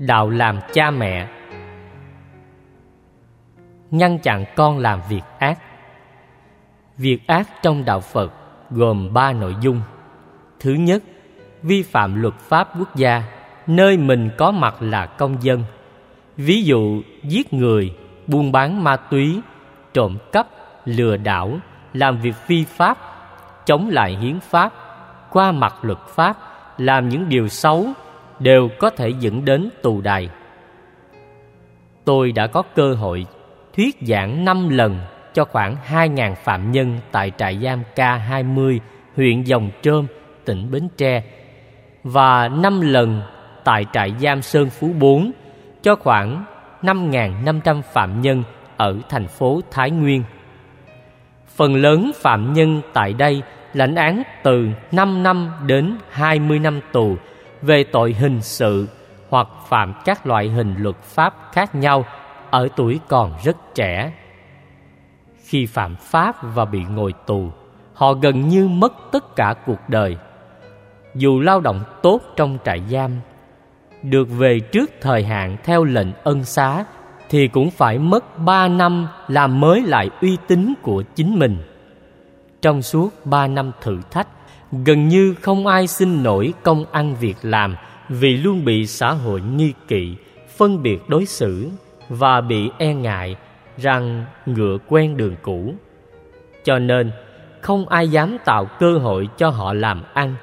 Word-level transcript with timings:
đạo 0.00 0.30
làm 0.30 0.60
cha 0.72 0.90
mẹ. 0.90 1.28
Ngăn 3.90 4.18
chặn 4.18 4.44
con 4.56 4.78
làm 4.78 5.00
việc 5.08 5.22
ác. 5.38 5.58
Việc 6.96 7.26
ác 7.26 7.48
trong 7.62 7.84
đạo 7.84 8.00
phật 8.00 8.32
gồm 8.70 9.12
ba 9.14 9.32
nội 9.32 9.56
dung. 9.60 9.80
Thứ 10.60 10.72
nhất, 10.72 11.02
vi 11.62 11.82
phạm 11.82 12.22
luật 12.22 12.34
pháp 12.34 12.68
quốc 12.78 12.96
gia, 12.96 13.22
nơi 13.66 13.96
mình 13.96 14.30
có 14.38 14.50
mặt 14.50 14.74
là 14.80 15.06
công 15.06 15.42
dân. 15.42 15.64
Ví 16.36 16.62
dụ, 16.62 17.02
giết 17.22 17.52
người, 17.52 17.96
buôn 18.26 18.52
bán 18.52 18.84
ma 18.84 18.96
túy, 18.96 19.40
trộm 19.92 20.18
cắp, 20.32 20.46
lừa 20.84 21.16
đảo, 21.16 21.58
làm 21.92 22.20
việc 22.20 22.34
phi 22.46 22.64
pháp, 22.64 22.98
chống 23.66 23.88
lại 23.88 24.16
hiến 24.16 24.40
pháp, 24.40 24.72
qua 25.30 25.52
mặt 25.52 25.74
luật 25.82 25.98
pháp, 26.08 26.36
làm 26.78 27.08
những 27.08 27.28
điều 27.28 27.48
xấu 27.48 27.88
đều 28.40 28.68
có 28.78 28.90
thể 28.90 29.08
dẫn 29.20 29.44
đến 29.44 29.68
tù 29.82 30.00
đày 30.00 30.28
tôi 32.04 32.32
đã 32.32 32.46
có 32.46 32.62
cơ 32.74 32.94
hội 32.94 33.26
thuyết 33.76 33.96
giảng 34.00 34.44
năm 34.44 34.68
lần 34.68 34.98
cho 35.34 35.44
khoảng 35.44 35.76
2.000 35.90 36.34
phạm 36.34 36.72
nhân 36.72 36.98
tại 37.12 37.32
trại 37.38 37.58
giam 37.62 37.82
K20, 37.96 38.78
huyện 39.16 39.42
Dòng 39.42 39.70
Trơm, 39.82 40.06
tỉnh 40.44 40.70
Bến 40.70 40.88
Tre 40.96 41.22
và 42.04 42.48
năm 42.48 42.80
lần 42.80 43.22
tại 43.64 43.86
trại 43.92 44.14
giam 44.20 44.42
Sơn 44.42 44.70
Phú 44.70 44.90
4 44.98 45.30
cho 45.82 45.96
khoảng 45.96 46.44
5.500 46.82 47.82
phạm 47.82 48.20
nhân 48.20 48.42
ở 48.76 48.96
thành 49.08 49.28
phố 49.28 49.60
Thái 49.70 49.90
Nguyên. 49.90 50.22
Phần 51.56 51.74
lớn 51.74 52.10
phạm 52.14 52.52
nhân 52.52 52.80
tại 52.92 53.12
đây 53.12 53.42
lãnh 53.74 53.94
án 53.94 54.22
từ 54.42 54.68
5 54.92 55.22
năm 55.22 55.50
đến 55.66 55.96
20 56.10 56.58
năm 56.58 56.80
tù 56.92 57.16
về 57.62 57.84
tội 57.84 58.12
hình 58.12 58.42
sự 58.42 58.88
hoặc 59.28 59.48
phạm 59.68 59.94
các 60.04 60.26
loại 60.26 60.48
hình 60.48 60.74
luật 60.78 60.96
pháp 60.96 61.34
khác 61.52 61.74
nhau 61.74 62.04
ở 62.50 62.68
tuổi 62.76 63.00
còn 63.08 63.32
rất 63.44 63.56
trẻ. 63.74 64.12
Khi 65.44 65.66
phạm 65.66 65.96
pháp 65.96 66.36
và 66.42 66.64
bị 66.64 66.84
ngồi 66.84 67.12
tù, 67.26 67.50
họ 67.94 68.12
gần 68.12 68.48
như 68.48 68.68
mất 68.68 68.92
tất 69.12 69.36
cả 69.36 69.54
cuộc 69.66 69.88
đời. 69.88 70.16
Dù 71.14 71.40
lao 71.40 71.60
động 71.60 71.84
tốt 72.02 72.20
trong 72.36 72.58
trại 72.64 72.82
giam, 72.90 73.10
được 74.02 74.24
về 74.24 74.60
trước 74.60 74.90
thời 75.00 75.24
hạn 75.24 75.56
theo 75.64 75.84
lệnh 75.84 76.12
ân 76.24 76.44
xá 76.44 76.84
thì 77.28 77.48
cũng 77.48 77.70
phải 77.70 77.98
mất 77.98 78.38
ba 78.38 78.68
năm 78.68 79.08
làm 79.28 79.60
mới 79.60 79.82
lại 79.82 80.10
uy 80.20 80.38
tín 80.46 80.74
của 80.82 81.02
chính 81.14 81.38
mình. 81.38 81.56
Trong 82.62 82.82
suốt 82.82 83.26
ba 83.26 83.46
năm 83.46 83.72
thử 83.80 83.98
thách, 84.10 84.28
gần 84.72 85.08
như 85.08 85.34
không 85.40 85.66
ai 85.66 85.86
xin 85.86 86.22
nổi 86.22 86.52
công 86.62 86.84
ăn 86.92 87.14
việc 87.20 87.36
làm 87.42 87.76
vì 88.08 88.36
luôn 88.36 88.64
bị 88.64 88.86
xã 88.86 89.12
hội 89.12 89.40
nghi 89.40 89.72
kỵ, 89.88 90.14
phân 90.56 90.82
biệt 90.82 90.98
đối 91.08 91.26
xử 91.26 91.68
và 92.08 92.40
bị 92.40 92.70
e 92.78 92.94
ngại 92.94 93.36
rằng 93.76 94.24
ngựa 94.46 94.78
quen 94.88 95.16
đường 95.16 95.36
cũ. 95.42 95.74
Cho 96.64 96.78
nên, 96.78 97.10
không 97.60 97.88
ai 97.88 98.08
dám 98.08 98.36
tạo 98.44 98.64
cơ 98.64 98.98
hội 98.98 99.28
cho 99.36 99.48
họ 99.48 99.72
làm 99.72 100.02
ăn. 100.14 100.34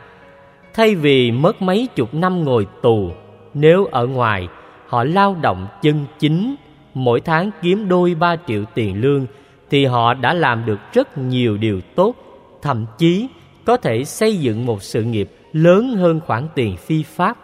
Thay 0.73 0.95
vì 0.95 1.31
mất 1.31 1.61
mấy 1.61 1.87
chục 1.95 2.13
năm 2.13 2.43
ngồi 2.43 2.67
tù, 2.81 3.11
nếu 3.53 3.85
ở 3.85 4.07
ngoài 4.07 4.47
họ 4.87 5.03
lao 5.03 5.35
động 5.41 5.67
chân 5.81 6.05
chính, 6.19 6.55
mỗi 6.93 7.21
tháng 7.21 7.51
kiếm 7.61 7.89
đôi 7.89 8.15
ba 8.15 8.35
triệu 8.47 8.63
tiền 8.73 9.01
lương 9.01 9.25
thì 9.69 9.85
họ 9.85 10.13
đã 10.13 10.33
làm 10.33 10.65
được 10.65 10.79
rất 10.93 11.17
nhiều 11.17 11.57
điều 11.57 11.81
tốt, 11.95 12.15
thậm 12.61 12.85
chí 12.97 13.27
có 13.67 13.77
thể 13.77 14.03
xây 14.03 14.37
dựng 14.37 14.65
một 14.65 14.83
sự 14.83 15.03
nghiệp 15.03 15.29
lớn 15.53 15.95
hơn 15.97 16.19
khoản 16.19 16.47
tiền 16.55 16.77
phi 16.77 17.03
pháp. 17.03 17.37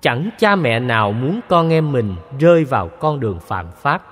Chẳng 0.00 0.30
cha 0.38 0.56
mẹ 0.56 0.80
nào 0.80 1.12
muốn 1.12 1.40
con 1.48 1.72
em 1.72 1.92
mình 1.92 2.14
rơi 2.38 2.64
vào 2.64 2.88
con 2.88 3.20
đường 3.20 3.38
phạm 3.40 3.66
pháp. 3.76 4.02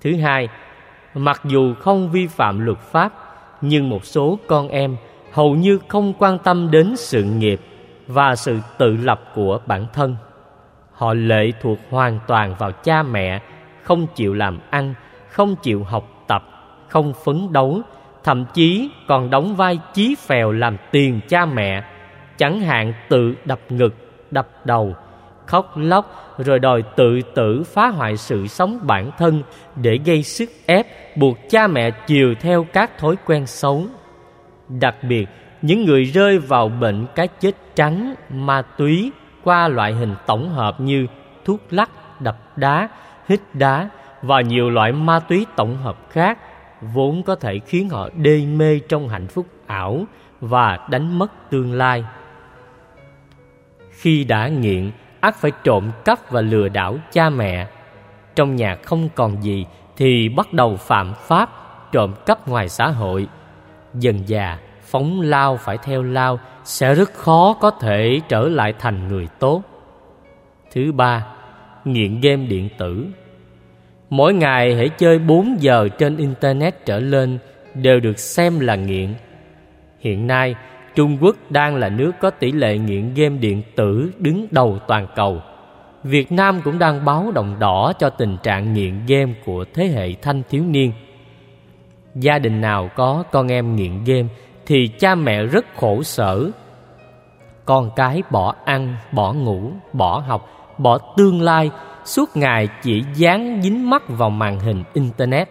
Thứ 0.00 0.16
hai, 0.16 0.48
mặc 1.14 1.40
dù 1.44 1.74
không 1.74 2.10
vi 2.10 2.26
phạm 2.26 2.60
luật 2.60 2.78
pháp, 2.78 3.12
nhưng 3.60 3.88
một 3.88 4.04
số 4.04 4.38
con 4.46 4.68
em 4.68 4.96
hầu 5.32 5.54
như 5.54 5.78
không 5.88 6.12
quan 6.18 6.38
tâm 6.38 6.70
đến 6.70 6.96
sự 6.96 7.22
nghiệp 7.22 7.60
và 8.06 8.36
sự 8.36 8.58
tự 8.78 8.96
lập 8.96 9.20
của 9.34 9.60
bản 9.66 9.86
thân. 9.92 10.16
Họ 10.92 11.14
lệ 11.14 11.52
thuộc 11.62 11.78
hoàn 11.90 12.18
toàn 12.26 12.54
vào 12.58 12.72
cha 12.72 13.02
mẹ, 13.02 13.42
không 13.82 14.06
chịu 14.14 14.34
làm 14.34 14.58
ăn, 14.70 14.94
không 15.28 15.56
chịu 15.62 15.84
học 15.84 16.24
tập, 16.26 16.42
không 16.88 17.12
phấn 17.24 17.52
đấu, 17.52 17.82
thậm 18.24 18.44
chí 18.54 18.90
còn 19.06 19.30
đóng 19.30 19.56
vai 19.56 19.78
chí 19.94 20.14
phèo 20.14 20.52
làm 20.52 20.76
tiền 20.90 21.20
cha 21.28 21.46
mẹ, 21.46 21.84
chẳng 22.38 22.60
hạn 22.60 22.92
tự 23.08 23.34
đập 23.44 23.60
ngực, 23.68 23.94
đập 24.30 24.48
đầu, 24.64 24.94
khóc 25.46 25.72
lóc 25.76 26.34
rồi 26.38 26.58
đòi 26.58 26.82
tự 26.96 27.20
tử 27.34 27.62
phá 27.66 27.88
hoại 27.88 28.16
sự 28.16 28.46
sống 28.46 28.78
bản 28.82 29.10
thân 29.18 29.42
để 29.76 29.98
gây 30.04 30.22
sức 30.22 30.50
ép 30.66 31.16
buộc 31.16 31.38
cha 31.50 31.66
mẹ 31.66 31.90
chiều 31.90 32.34
theo 32.40 32.66
các 32.72 32.98
thói 32.98 33.16
quen 33.26 33.46
xấu. 33.46 33.84
Đặc 34.68 34.96
biệt, 35.02 35.26
những 35.62 35.84
người 35.84 36.04
rơi 36.04 36.38
vào 36.38 36.68
bệnh 36.68 37.06
cái 37.14 37.28
chết 37.28 37.52
trắng, 37.74 38.14
ma 38.30 38.62
túy 38.62 39.12
qua 39.44 39.68
loại 39.68 39.92
hình 39.92 40.14
tổng 40.26 40.48
hợp 40.48 40.80
như 40.80 41.06
thuốc 41.44 41.60
lắc, 41.70 41.90
đập 42.20 42.36
đá, 42.56 42.88
hít 43.28 43.40
đá 43.54 43.88
và 44.22 44.40
nhiều 44.40 44.70
loại 44.70 44.92
ma 44.92 45.20
túy 45.20 45.46
tổng 45.56 45.76
hợp 45.76 45.96
khác 46.10 46.38
vốn 46.80 47.22
có 47.22 47.34
thể 47.34 47.58
khiến 47.58 47.88
họ 47.88 48.08
đê 48.16 48.46
mê 48.46 48.80
trong 48.88 49.08
hạnh 49.08 49.26
phúc 49.28 49.46
ảo 49.66 50.04
và 50.40 50.78
đánh 50.90 51.18
mất 51.18 51.50
tương 51.50 51.72
lai. 51.72 52.04
Khi 53.90 54.24
đã 54.24 54.48
nghiện, 54.48 54.90
ắt 55.20 55.36
phải 55.36 55.52
trộm 55.64 55.90
cắp 56.04 56.30
và 56.30 56.40
lừa 56.40 56.68
đảo 56.68 56.96
cha 57.12 57.30
mẹ. 57.30 57.66
Trong 58.34 58.56
nhà 58.56 58.76
không 58.84 59.08
còn 59.14 59.42
gì 59.42 59.66
thì 59.96 60.28
bắt 60.28 60.52
đầu 60.52 60.76
phạm 60.76 61.14
pháp, 61.14 61.50
trộm 61.92 62.14
cắp 62.26 62.48
ngoài 62.48 62.68
xã 62.68 62.88
hội. 62.88 63.28
Dần 63.94 64.28
già, 64.28 64.58
phóng 64.82 65.20
lao 65.20 65.56
phải 65.56 65.78
theo 65.78 66.02
lao 66.02 66.38
sẽ 66.64 66.94
rất 66.94 67.14
khó 67.14 67.56
có 67.60 67.70
thể 67.70 68.20
trở 68.28 68.48
lại 68.48 68.74
thành 68.78 69.08
người 69.08 69.28
tốt. 69.38 69.62
Thứ 70.72 70.92
ba, 70.92 71.26
nghiện 71.84 72.20
game 72.20 72.46
điện 72.46 72.68
tử. 72.78 73.06
Mỗi 74.10 74.34
ngày 74.34 74.74
hãy 74.74 74.88
chơi 74.88 75.18
4 75.18 75.56
giờ 75.60 75.88
trên 75.98 76.16
internet 76.16 76.86
trở 76.86 76.98
lên 76.98 77.38
đều 77.74 78.00
được 78.00 78.18
xem 78.18 78.60
là 78.60 78.74
nghiện. 78.74 79.14
Hiện 79.98 80.26
nay, 80.26 80.54
Trung 80.94 81.18
Quốc 81.20 81.36
đang 81.50 81.76
là 81.76 81.88
nước 81.88 82.12
có 82.20 82.30
tỷ 82.30 82.52
lệ 82.52 82.78
nghiện 82.78 83.14
game 83.14 83.36
điện 83.38 83.62
tử 83.76 84.10
đứng 84.18 84.46
đầu 84.50 84.78
toàn 84.86 85.06
cầu. 85.16 85.42
Việt 86.04 86.32
Nam 86.32 86.60
cũng 86.64 86.78
đang 86.78 87.04
báo 87.04 87.32
động 87.34 87.56
đỏ 87.58 87.92
cho 87.98 88.10
tình 88.10 88.36
trạng 88.42 88.74
nghiện 88.74 89.06
game 89.06 89.32
của 89.44 89.64
thế 89.74 89.86
hệ 89.86 90.14
thanh 90.22 90.42
thiếu 90.50 90.64
niên. 90.64 90.92
Gia 92.14 92.38
đình 92.38 92.60
nào 92.60 92.90
có 92.96 93.24
con 93.32 93.48
em 93.52 93.76
nghiện 93.76 94.04
game 94.04 94.28
thì 94.66 94.88
cha 94.98 95.14
mẹ 95.14 95.42
rất 95.42 95.66
khổ 95.76 96.02
sở. 96.02 96.50
Con 97.64 97.90
cái 97.96 98.22
bỏ 98.30 98.54
ăn, 98.64 98.96
bỏ 99.12 99.32
ngủ, 99.32 99.70
bỏ 99.92 100.18
học, 100.18 100.48
bỏ 100.78 100.98
tương 101.16 101.42
lai, 101.42 101.70
suốt 102.10 102.36
ngày 102.36 102.68
chỉ 102.82 103.04
dán 103.14 103.60
dính 103.62 103.90
mắt 103.90 104.02
vào 104.08 104.30
màn 104.30 104.60
hình 104.60 104.84
internet. 104.92 105.48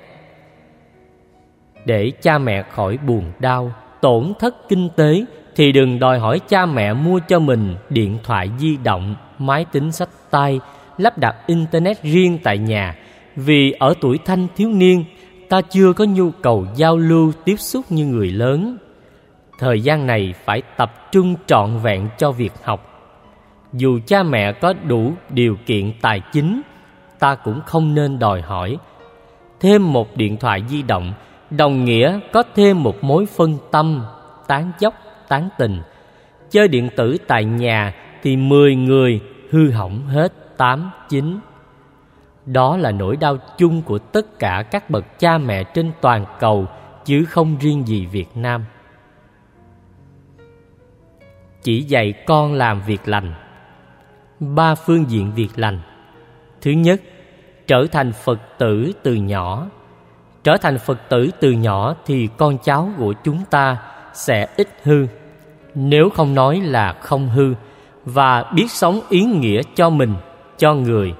Để 1.85 2.11
cha 2.21 2.37
mẹ 2.37 2.63
khỏi 2.71 2.97
buồn 2.97 3.31
đau, 3.39 3.71
tổn 4.01 4.33
thất 4.39 4.69
kinh 4.69 4.89
tế 4.95 5.25
thì 5.55 5.71
đừng 5.71 5.99
đòi 5.99 6.19
hỏi 6.19 6.39
cha 6.39 6.65
mẹ 6.65 6.93
mua 6.93 7.19
cho 7.19 7.39
mình 7.39 7.75
điện 7.89 8.17
thoại 8.23 8.49
di 8.59 8.77
động, 8.77 9.15
máy 9.37 9.65
tính 9.71 9.91
sách 9.91 10.09
tay, 10.29 10.59
lắp 10.97 11.17
đặt 11.17 11.35
internet 11.47 12.03
riêng 12.03 12.39
tại 12.43 12.57
nhà 12.57 12.95
vì 13.35 13.71
ở 13.71 13.93
tuổi 14.01 14.19
thanh 14.25 14.47
thiếu 14.55 14.69
niên 14.69 15.05
ta 15.49 15.61
chưa 15.61 15.93
có 15.93 16.05
nhu 16.05 16.31
cầu 16.31 16.67
giao 16.75 16.97
lưu 16.97 17.31
tiếp 17.45 17.55
xúc 17.57 17.85
như 17.89 18.05
người 18.05 18.31
lớn. 18.31 18.77
Thời 19.59 19.81
gian 19.81 20.07
này 20.07 20.33
phải 20.45 20.61
tập 20.77 21.11
trung 21.11 21.35
trọn 21.45 21.77
vẹn 21.83 22.09
cho 22.17 22.31
việc 22.31 22.53
học. 22.63 22.88
Dù 23.73 23.99
cha 24.05 24.23
mẹ 24.23 24.51
có 24.51 24.73
đủ 24.87 25.13
điều 25.29 25.57
kiện 25.65 25.93
tài 26.01 26.21
chính, 26.31 26.61
ta 27.19 27.35
cũng 27.35 27.61
không 27.65 27.95
nên 27.95 28.19
đòi 28.19 28.41
hỏi 28.41 28.77
thêm 29.59 29.93
một 29.93 30.17
điện 30.17 30.37
thoại 30.37 30.63
di 30.67 30.81
động 30.81 31.13
đồng 31.49 31.85
nghĩa 31.85 32.19
có 32.33 32.43
thêm 32.55 32.83
một 32.83 33.03
mối 33.03 33.25
phân 33.25 33.57
tâm, 33.71 34.05
tán 34.47 34.71
dốc, 34.79 34.93
tán 35.27 35.49
tình. 35.57 35.81
Chơi 36.49 36.67
điện 36.67 36.89
tử 36.95 37.17
tại 37.27 37.45
nhà 37.45 37.95
thì 38.23 38.37
10 38.37 38.75
người 38.75 39.21
hư 39.49 39.71
hỏng 39.71 40.07
hết 40.07 40.57
8, 40.57 40.91
9. 41.09 41.39
Đó 42.45 42.77
là 42.77 42.91
nỗi 42.91 43.15
đau 43.17 43.37
chung 43.57 43.81
của 43.81 43.97
tất 43.97 44.39
cả 44.39 44.63
các 44.71 44.89
bậc 44.89 45.19
cha 45.19 45.37
mẹ 45.37 45.63
trên 45.63 45.91
toàn 46.01 46.25
cầu 46.39 46.67
chứ 47.05 47.25
không 47.25 47.57
riêng 47.59 47.87
gì 47.87 48.05
Việt 48.05 48.29
Nam. 48.35 48.65
Chỉ 51.63 51.81
dạy 51.81 52.13
con 52.27 52.53
làm 52.53 52.81
việc 52.81 53.07
lành. 53.07 53.33
Ba 54.39 54.75
phương 54.75 55.05
diện 55.09 55.31
việc 55.35 55.49
lành. 55.55 55.79
Thứ 56.61 56.71
nhất, 56.71 57.01
trở 57.67 57.85
thành 57.91 58.11
Phật 58.11 58.39
tử 58.57 58.91
từ 59.03 59.13
nhỏ 59.13 59.67
trở 60.43 60.57
thành 60.57 60.77
Phật 60.77 61.09
tử 61.09 61.29
từ 61.39 61.51
nhỏ 61.51 61.95
thì 62.05 62.29
con 62.37 62.57
cháu 62.63 62.89
của 62.97 63.13
chúng 63.23 63.45
ta 63.49 63.77
sẽ 64.13 64.47
ít 64.57 64.67
hư. 64.83 65.07
Nếu 65.75 66.09
không 66.09 66.35
nói 66.35 66.59
là 66.59 66.93
không 66.93 67.29
hư, 67.29 67.53
và 68.05 68.43
biết 68.55 68.71
sống 68.71 69.01
ý 69.09 69.21
nghĩa 69.21 69.61
cho 69.75 69.89
mình, 69.89 70.15
cho 70.57 70.73
người. 70.73 71.13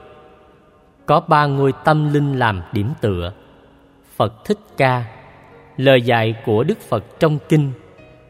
Có 1.05 1.19
ba 1.19 1.45
ngôi 1.45 1.73
tâm 1.83 2.13
linh 2.13 2.39
làm 2.39 2.61
điểm 2.71 2.93
tựa. 3.01 3.33
Phật 4.15 4.45
Thích 4.45 4.59
Ca, 4.77 5.03
lời 5.77 6.01
dạy 6.01 6.35
của 6.45 6.63
Đức 6.63 6.81
Phật 6.89 7.03
trong 7.19 7.37
kinh 7.49 7.71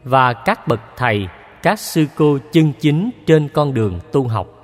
và 0.04 0.32
các 0.32 0.68
bậc 0.68 0.80
thầy, 0.96 1.28
các 1.62 1.78
sư 1.78 2.06
cô 2.16 2.38
chân 2.52 2.72
chính 2.80 3.10
trên 3.26 3.48
con 3.48 3.74
đường 3.74 3.98
tu 4.12 4.28
học. 4.28 4.59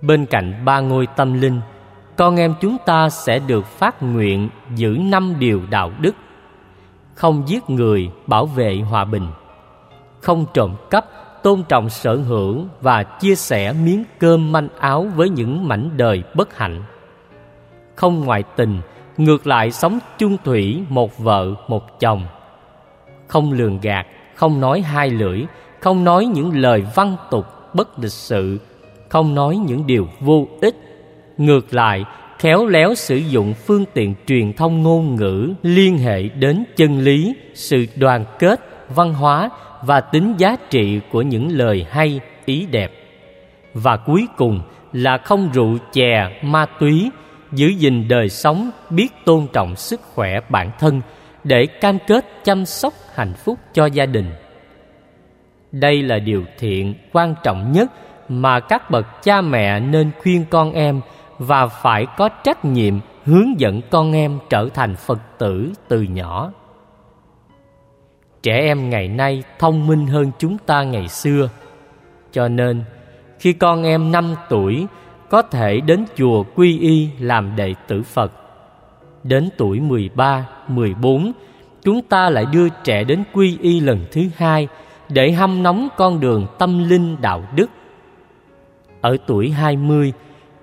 Bên 0.00 0.26
cạnh 0.26 0.64
ba 0.64 0.80
ngôi 0.80 1.06
tâm 1.06 1.40
linh, 1.40 1.60
con 2.16 2.36
em 2.36 2.54
chúng 2.60 2.76
ta 2.86 3.08
sẽ 3.08 3.38
được 3.38 3.66
phát 3.66 4.02
nguyện 4.02 4.48
giữ 4.74 4.98
năm 5.00 5.34
điều 5.38 5.62
đạo 5.70 5.92
đức 6.00 6.14
không 7.14 7.42
giết 7.48 7.70
người 7.70 8.10
bảo 8.26 8.46
vệ 8.46 8.76
hòa 8.76 9.04
bình 9.04 9.26
không 10.26 10.46
trộm 10.54 10.74
cắp 10.90 11.06
tôn 11.42 11.62
trọng 11.68 11.88
sở 11.90 12.16
hữu 12.16 12.64
và 12.80 13.02
chia 13.02 13.34
sẻ 13.34 13.72
miếng 13.72 14.04
cơm 14.18 14.52
manh 14.52 14.68
áo 14.78 15.06
với 15.14 15.28
những 15.28 15.68
mảnh 15.68 15.90
đời 15.96 16.22
bất 16.34 16.56
hạnh. 16.56 16.82
Không 17.94 18.24
ngoại 18.24 18.42
tình 18.56 18.80
ngược 19.16 19.46
lại 19.46 19.70
sống 19.70 19.98
chung 20.18 20.36
thủy 20.44 20.82
một 20.88 21.18
vợ 21.18 21.54
một 21.68 22.00
chồng. 22.00 22.26
Không 23.28 23.52
lường 23.52 23.80
gạt 23.80 24.06
không 24.34 24.60
nói 24.60 24.80
hai 24.80 25.10
lưỡi 25.10 25.44
không 25.80 26.04
nói 26.04 26.26
những 26.26 26.56
lời 26.56 26.86
văn 26.94 27.16
tục 27.30 27.46
bất 27.74 27.98
lịch 27.98 28.12
sự 28.12 28.58
không 29.16 29.34
nói 29.34 29.56
những 29.56 29.86
điều 29.86 30.08
vô 30.20 30.46
ích. 30.60 30.74
Ngược 31.38 31.74
lại, 31.74 32.04
khéo 32.38 32.66
léo 32.66 32.94
sử 32.94 33.16
dụng 33.16 33.54
phương 33.54 33.84
tiện 33.94 34.14
truyền 34.26 34.52
thông 34.52 34.82
ngôn 34.82 35.16
ngữ 35.16 35.54
liên 35.62 35.98
hệ 35.98 36.22
đến 36.22 36.64
chân 36.76 36.98
lý, 36.98 37.34
sự 37.54 37.86
đoàn 37.96 38.24
kết, 38.38 38.60
văn 38.94 39.14
hóa 39.14 39.50
và 39.82 40.00
tính 40.00 40.34
giá 40.38 40.56
trị 40.70 41.00
của 41.12 41.22
những 41.22 41.48
lời 41.48 41.86
hay, 41.90 42.20
ý 42.44 42.66
đẹp. 42.70 42.92
Và 43.74 43.96
cuối 43.96 44.26
cùng 44.36 44.60
là 44.92 45.18
không 45.18 45.50
rượu 45.52 45.78
chè, 45.92 46.40
ma 46.42 46.66
túy, 46.80 47.10
giữ 47.52 47.68
gìn 47.68 48.08
đời 48.08 48.28
sống, 48.28 48.70
biết 48.90 49.08
tôn 49.24 49.46
trọng 49.52 49.76
sức 49.76 50.00
khỏe 50.14 50.40
bản 50.48 50.70
thân 50.78 51.00
để 51.44 51.66
cam 51.66 51.98
kết 52.06 52.26
chăm 52.44 52.64
sóc 52.64 52.92
hạnh 53.14 53.32
phúc 53.44 53.58
cho 53.72 53.86
gia 53.86 54.06
đình. 54.06 54.30
Đây 55.72 56.02
là 56.02 56.18
điều 56.18 56.44
thiện 56.58 56.94
quan 57.12 57.34
trọng 57.44 57.72
nhất 57.72 57.92
mà 58.28 58.60
các 58.60 58.90
bậc 58.90 59.22
cha 59.22 59.40
mẹ 59.40 59.80
nên 59.80 60.10
khuyên 60.22 60.44
con 60.50 60.72
em 60.72 61.00
và 61.38 61.66
phải 61.66 62.06
có 62.16 62.28
trách 62.28 62.64
nhiệm 62.64 62.94
hướng 63.24 63.60
dẫn 63.60 63.80
con 63.90 64.12
em 64.12 64.38
trở 64.50 64.68
thành 64.74 64.96
phật 64.96 65.18
tử 65.38 65.72
từ 65.88 66.02
nhỏ 66.02 66.52
trẻ 68.42 68.60
em 68.60 68.90
ngày 68.90 69.08
nay 69.08 69.42
thông 69.58 69.86
minh 69.86 70.06
hơn 70.06 70.30
chúng 70.38 70.58
ta 70.58 70.82
ngày 70.82 71.08
xưa 71.08 71.48
cho 72.32 72.48
nên 72.48 72.84
khi 73.38 73.52
con 73.52 73.82
em 73.82 74.12
năm 74.12 74.34
tuổi 74.48 74.86
có 75.28 75.42
thể 75.42 75.80
đến 75.80 76.04
chùa 76.16 76.44
quy 76.54 76.78
y 76.78 77.08
làm 77.20 77.56
đệ 77.56 77.74
tử 77.88 78.02
Phật. 78.02 78.32
Đến 79.22 79.48
tuổi 79.56 79.80
13, 79.80 80.48
14, 80.68 81.32
chúng 81.82 82.02
ta 82.02 82.30
lại 82.30 82.46
đưa 82.52 82.68
trẻ 82.68 83.04
đến 83.04 83.24
quy 83.32 83.58
y 83.60 83.80
lần 83.80 84.04
thứ 84.12 84.22
hai 84.36 84.68
để 85.08 85.32
hâm 85.32 85.62
nóng 85.62 85.88
con 85.96 86.20
đường 86.20 86.46
tâm 86.58 86.88
linh 86.88 87.16
đạo 87.20 87.42
đức. 87.56 87.70
Ở 89.06 89.16
tuổi 89.26 89.50
20, 89.50 90.12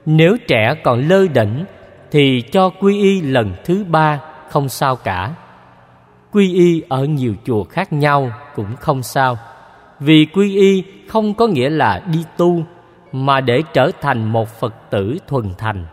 nếu 0.05 0.37
trẻ 0.47 0.75
còn 0.83 1.07
lơ 1.07 1.27
đỉnh 1.27 1.65
thì 2.11 2.41
cho 2.51 2.69
quy 2.69 3.01
y 3.01 3.21
lần 3.21 3.53
thứ 3.65 3.83
ba 3.83 4.19
không 4.49 4.69
sao 4.69 4.95
cả. 4.95 5.33
Quy 6.31 6.53
y 6.53 6.83
ở 6.89 7.05
nhiều 7.05 7.33
chùa 7.45 7.63
khác 7.63 7.93
nhau 7.93 8.31
cũng 8.55 8.75
không 8.75 9.03
sao. 9.03 9.37
Vì 9.99 10.25
quy 10.25 10.55
y 10.55 10.83
không 11.07 11.33
có 11.33 11.47
nghĩa 11.47 11.69
là 11.69 12.01
đi 12.11 12.25
tu 12.37 12.63
mà 13.11 13.41
để 13.41 13.61
trở 13.73 13.91
thành 14.01 14.31
một 14.31 14.49
Phật 14.59 14.73
tử 14.89 15.17
thuần 15.27 15.45
thành. 15.57 15.85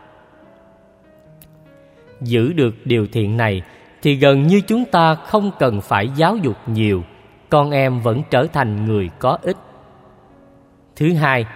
Giữ 2.21 2.53
được 2.53 2.75
điều 2.85 3.07
thiện 3.13 3.37
này 3.37 3.63
thì 4.03 4.15
gần 4.15 4.47
như 4.47 4.61
chúng 4.61 4.85
ta 4.85 5.15
không 5.15 5.51
cần 5.59 5.81
phải 5.81 6.09
giáo 6.17 6.37
dục 6.37 6.57
nhiều, 6.67 7.03
con 7.49 7.71
em 7.71 8.01
vẫn 8.01 8.23
trở 8.31 8.47
thành 8.53 8.85
người 8.85 9.11
có 9.19 9.39
ích. 9.43 9.57
Thứ 10.97 11.15
hai, 11.15 11.47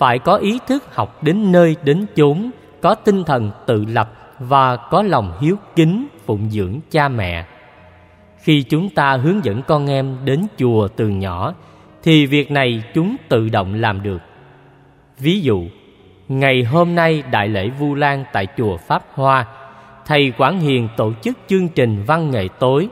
phải 0.00 0.18
có 0.18 0.36
ý 0.36 0.58
thức 0.66 0.94
học 0.94 1.22
đến 1.22 1.52
nơi 1.52 1.76
đến 1.84 2.06
chốn, 2.16 2.50
có 2.80 2.94
tinh 2.94 3.24
thần 3.24 3.50
tự 3.66 3.84
lập 3.88 4.12
và 4.38 4.76
có 4.76 5.02
lòng 5.02 5.32
hiếu 5.40 5.56
kính 5.76 6.06
phụng 6.26 6.50
dưỡng 6.50 6.80
cha 6.90 7.08
mẹ. 7.08 7.44
Khi 8.38 8.62
chúng 8.62 8.88
ta 8.90 9.16
hướng 9.16 9.44
dẫn 9.44 9.62
con 9.62 9.90
em 9.90 10.16
đến 10.24 10.46
chùa 10.58 10.88
từ 10.88 11.08
nhỏ 11.08 11.54
thì 12.02 12.26
việc 12.26 12.50
này 12.50 12.82
chúng 12.94 13.16
tự 13.28 13.48
động 13.48 13.74
làm 13.74 14.02
được. 14.02 14.18
Ví 15.18 15.40
dụ, 15.40 15.64
ngày 16.28 16.64
hôm 16.64 16.94
nay 16.94 17.22
đại 17.30 17.48
lễ 17.48 17.68
Vu 17.68 17.94
Lan 17.94 18.24
tại 18.32 18.46
chùa 18.56 18.76
Pháp 18.76 19.02
Hoa, 19.14 19.46
thầy 20.06 20.32
Quảng 20.38 20.60
Hiền 20.60 20.88
tổ 20.96 21.12
chức 21.22 21.38
chương 21.48 21.68
trình 21.68 22.02
văn 22.06 22.30
nghệ 22.30 22.48
tối, 22.58 22.88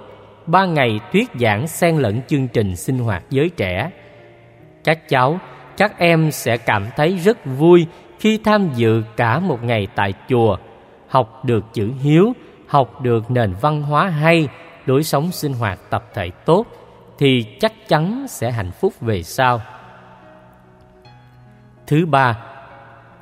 ba 0.46 0.66
ngày 0.66 1.00
thuyết 1.12 1.30
giảng 1.40 1.68
xen 1.68 1.96
lẫn 1.96 2.20
chương 2.28 2.48
trình 2.48 2.76
sinh 2.76 2.98
hoạt 2.98 3.22
giới 3.30 3.50
trẻ. 3.56 3.90
Các 4.84 5.08
cháu 5.08 5.38
các 5.78 5.98
em 5.98 6.30
sẽ 6.30 6.56
cảm 6.56 6.86
thấy 6.96 7.16
rất 7.16 7.38
vui 7.44 7.86
khi 8.18 8.38
tham 8.44 8.68
dự 8.74 9.02
cả 9.16 9.38
một 9.38 9.64
ngày 9.64 9.86
tại 9.94 10.12
chùa, 10.28 10.56
học 11.08 11.44
được 11.44 11.64
chữ 11.72 11.90
hiếu, 12.02 12.32
học 12.66 13.02
được 13.02 13.30
nền 13.30 13.54
văn 13.60 13.82
hóa 13.82 14.08
hay, 14.08 14.48
lối 14.86 15.02
sống 15.02 15.32
sinh 15.32 15.52
hoạt 15.52 15.78
tập 15.90 16.04
thể 16.14 16.30
tốt 16.30 16.66
thì 17.18 17.56
chắc 17.60 17.72
chắn 17.88 18.26
sẽ 18.28 18.50
hạnh 18.50 18.70
phúc 18.80 18.92
về 19.00 19.22
sau. 19.22 19.60
Thứ 21.86 22.06
ba, 22.06 22.38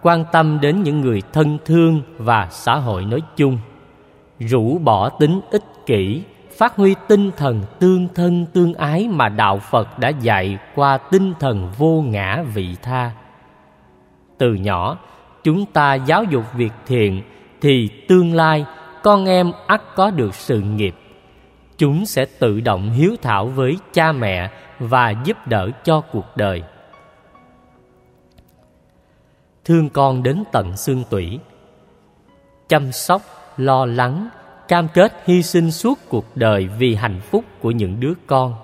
quan 0.02 0.24
tâm 0.32 0.60
đến 0.60 0.82
những 0.82 1.00
người 1.00 1.22
thân 1.32 1.58
thương 1.64 2.02
và 2.18 2.48
xã 2.50 2.74
hội 2.74 3.04
nói 3.04 3.20
chung. 3.36 3.58
Rũ 4.38 4.78
bỏ 4.78 5.08
tính 5.08 5.40
ích 5.50 5.64
kỷ 5.86 6.22
phát 6.58 6.76
huy 6.76 6.94
tinh 7.08 7.30
thần 7.36 7.62
tương 7.78 8.08
thân 8.14 8.46
tương 8.46 8.74
ái 8.74 9.08
mà 9.08 9.28
đạo 9.28 9.58
Phật 9.58 9.98
đã 9.98 10.08
dạy 10.08 10.58
qua 10.74 10.98
tinh 10.98 11.34
thần 11.40 11.70
vô 11.78 12.02
ngã 12.06 12.42
vị 12.54 12.76
tha. 12.82 13.10
Từ 14.38 14.54
nhỏ, 14.54 14.98
chúng 15.44 15.66
ta 15.66 15.94
giáo 15.94 16.24
dục 16.24 16.44
việc 16.54 16.72
thiện 16.86 17.22
thì 17.60 17.88
tương 18.08 18.34
lai 18.34 18.64
con 19.02 19.24
em 19.24 19.52
ắt 19.66 19.82
có 19.94 20.10
được 20.10 20.34
sự 20.34 20.60
nghiệp. 20.60 20.94
Chúng 21.78 22.06
sẽ 22.06 22.24
tự 22.38 22.60
động 22.60 22.90
hiếu 22.90 23.16
thảo 23.22 23.46
với 23.46 23.76
cha 23.92 24.12
mẹ 24.12 24.50
và 24.78 25.14
giúp 25.24 25.36
đỡ 25.46 25.70
cho 25.84 26.00
cuộc 26.00 26.36
đời. 26.36 26.62
Thương 29.64 29.88
con 29.88 30.22
đến 30.22 30.44
tận 30.52 30.76
xương 30.76 31.04
tủy, 31.10 31.38
chăm 32.68 32.92
sóc, 32.92 33.22
lo 33.56 33.86
lắng 33.86 34.28
cam 34.68 34.88
kết 34.88 35.22
hy 35.24 35.42
sinh 35.42 35.70
suốt 35.70 35.98
cuộc 36.08 36.24
đời 36.34 36.68
vì 36.78 36.94
hạnh 36.94 37.20
phúc 37.20 37.44
của 37.60 37.70
những 37.70 38.00
đứa 38.00 38.12
con. 38.26 38.54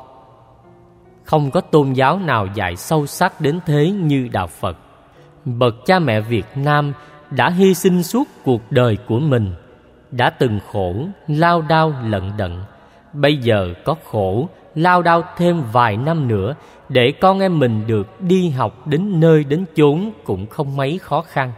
Không 1.25 1.51
có 1.51 1.61
tôn 1.61 1.93
giáo 1.93 2.19
nào 2.19 2.47
dạy 2.55 2.77
sâu 2.77 3.07
sắc 3.07 3.41
đến 3.41 3.61
thế 3.67 3.91
như 3.91 4.29
đạo 4.33 4.47
Phật. 4.47 4.77
Bậc 5.45 5.75
cha 5.87 5.99
mẹ 5.99 6.21
Việt 6.21 6.47
Nam 6.55 6.93
đã 7.31 7.51
hy 7.51 7.75
sinh 7.75 8.03
suốt 8.03 8.29
cuộc 8.45 8.73
đời 8.73 8.99
của 9.09 9.19
mình, 9.19 9.55
đã 10.11 10.31
từng 10.31 10.61
khổ, 10.73 10.95
lao 11.27 11.63
đao 11.63 11.95
lận 12.05 12.33
đận. 12.37 12.63
Bây 13.13 13.37
giờ 13.37 13.75
có 13.85 13.95
khổ, 14.05 14.49
lao 14.75 15.03
đao 15.03 15.23
thêm 15.37 15.63
vài 15.73 15.97
năm 15.97 16.29
nữa 16.29 16.55
để 16.89 17.13
con 17.21 17.41
em 17.41 17.59
mình 17.59 17.87
được 17.87 18.21
đi 18.21 18.51
học 18.51 18.87
đến 18.87 19.21
nơi 19.21 19.45
đến 19.45 19.65
chốn 19.77 20.11
cũng 20.25 20.47
không 20.47 20.77
mấy 20.77 20.99
khó 20.99 21.23
khăn. 21.23 21.53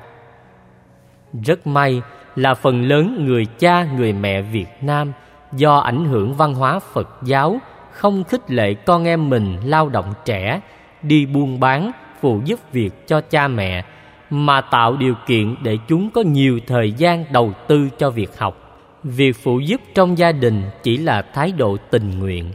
Rất 1.42 1.66
may 1.66 2.02
là 2.36 2.54
phần 2.54 2.82
lớn 2.88 3.24
người 3.26 3.46
cha 3.58 3.84
người 3.96 4.12
mẹ 4.12 4.42
Việt 4.42 4.68
Nam 4.80 5.12
do 5.52 5.76
ảnh 5.76 6.04
hưởng 6.04 6.34
văn 6.34 6.54
hóa 6.54 6.78
Phật 6.78 7.08
giáo 7.22 7.58
không 7.90 8.24
khích 8.24 8.50
lệ 8.50 8.74
con 8.74 9.04
em 9.04 9.30
mình 9.30 9.56
lao 9.64 9.88
động 9.88 10.14
trẻ, 10.24 10.60
đi 11.02 11.26
buôn 11.26 11.60
bán, 11.60 11.90
phụ 12.20 12.40
giúp 12.44 12.60
việc 12.72 13.06
cho 13.06 13.20
cha 13.20 13.48
mẹ 13.48 13.84
mà 14.30 14.60
tạo 14.60 14.96
điều 14.96 15.14
kiện 15.26 15.54
để 15.62 15.78
chúng 15.88 16.10
có 16.10 16.22
nhiều 16.22 16.60
thời 16.66 16.92
gian 16.92 17.24
đầu 17.32 17.52
tư 17.68 17.88
cho 17.98 18.10
việc 18.10 18.38
học. 18.38 18.80
Việc 19.04 19.36
phụ 19.42 19.60
giúp 19.60 19.80
trong 19.94 20.18
gia 20.18 20.32
đình 20.32 20.62
chỉ 20.82 20.96
là 20.96 21.22
thái 21.22 21.52
độ 21.52 21.76
tình 21.90 22.18
nguyện, 22.18 22.52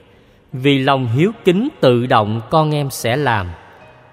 vì 0.54 0.80
lòng 0.80 1.08
hiếu 1.08 1.32
kính 1.46 1.70
tự 1.80 2.06
động 2.06 2.42
con 2.50 2.76
em 2.76 2.90
sẽ 2.90 3.16
làm. 3.16 3.48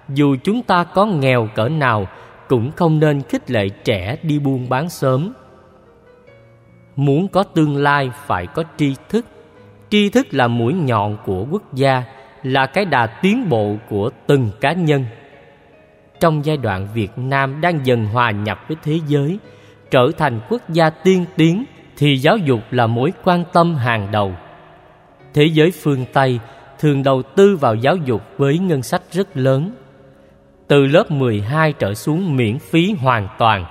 Dù 0.09 0.35
chúng 0.43 0.63
ta 0.63 0.83
có 0.83 1.05
nghèo 1.05 1.49
cỡ 1.55 1.69
nào 1.69 2.07
cũng 2.47 2.71
không 2.71 2.99
nên 2.99 3.21
khích 3.21 3.51
lệ 3.51 3.69
trẻ 3.69 4.17
đi 4.23 4.39
buôn 4.39 4.69
bán 4.69 4.89
sớm 4.89 5.33
muốn 6.97 7.27
có 7.27 7.43
tương 7.43 7.77
lai 7.77 8.11
phải 8.25 8.47
có 8.47 8.63
tri 8.77 8.95
thức. 9.09 9.25
Tri 9.89 10.09
thức 10.09 10.27
là 10.31 10.47
mũi 10.47 10.73
nhọn 10.73 11.17
của 11.25 11.45
quốc 11.51 11.73
gia 11.73 12.03
là 12.43 12.65
cái 12.65 12.85
đà 12.85 13.07
tiến 13.07 13.49
bộ 13.49 13.75
của 13.89 14.09
từng 14.27 14.49
cá 14.61 14.73
nhân. 14.73 15.05
Trong 16.19 16.45
giai 16.45 16.57
đoạn 16.57 16.87
việt 16.93 17.11
nam 17.15 17.61
đang 17.61 17.85
dần 17.85 18.05
hòa 18.05 18.31
nhập 18.31 18.59
với 18.67 18.77
thế 18.83 18.99
giới 19.07 19.39
trở 19.91 20.11
thành 20.17 20.39
quốc 20.49 20.61
gia 20.69 20.89
tiên 20.89 21.25
tiến 21.35 21.65
thì 21.97 22.17
giáo 22.17 22.37
dục 22.37 22.59
là 22.71 22.87
mối 22.87 23.13
quan 23.23 23.43
tâm 23.53 23.75
hàng 23.75 24.07
đầu. 24.11 24.33
Thế 25.33 25.45
giới 25.45 25.71
phương 25.71 26.05
tây 26.13 26.39
thường 26.79 27.03
đầu 27.03 27.21
tư 27.35 27.57
vào 27.57 27.75
giáo 27.75 27.95
dục 27.95 28.21
với 28.37 28.57
ngân 28.57 28.83
sách 28.83 29.01
rất 29.11 29.37
lớn. 29.37 29.71
Từ 30.67 30.85
lớp 30.85 31.11
12 31.11 31.73
trở 31.73 31.93
xuống 31.93 32.35
miễn 32.35 32.59
phí 32.59 32.93
hoàn 32.93 33.27
toàn. 33.37 33.65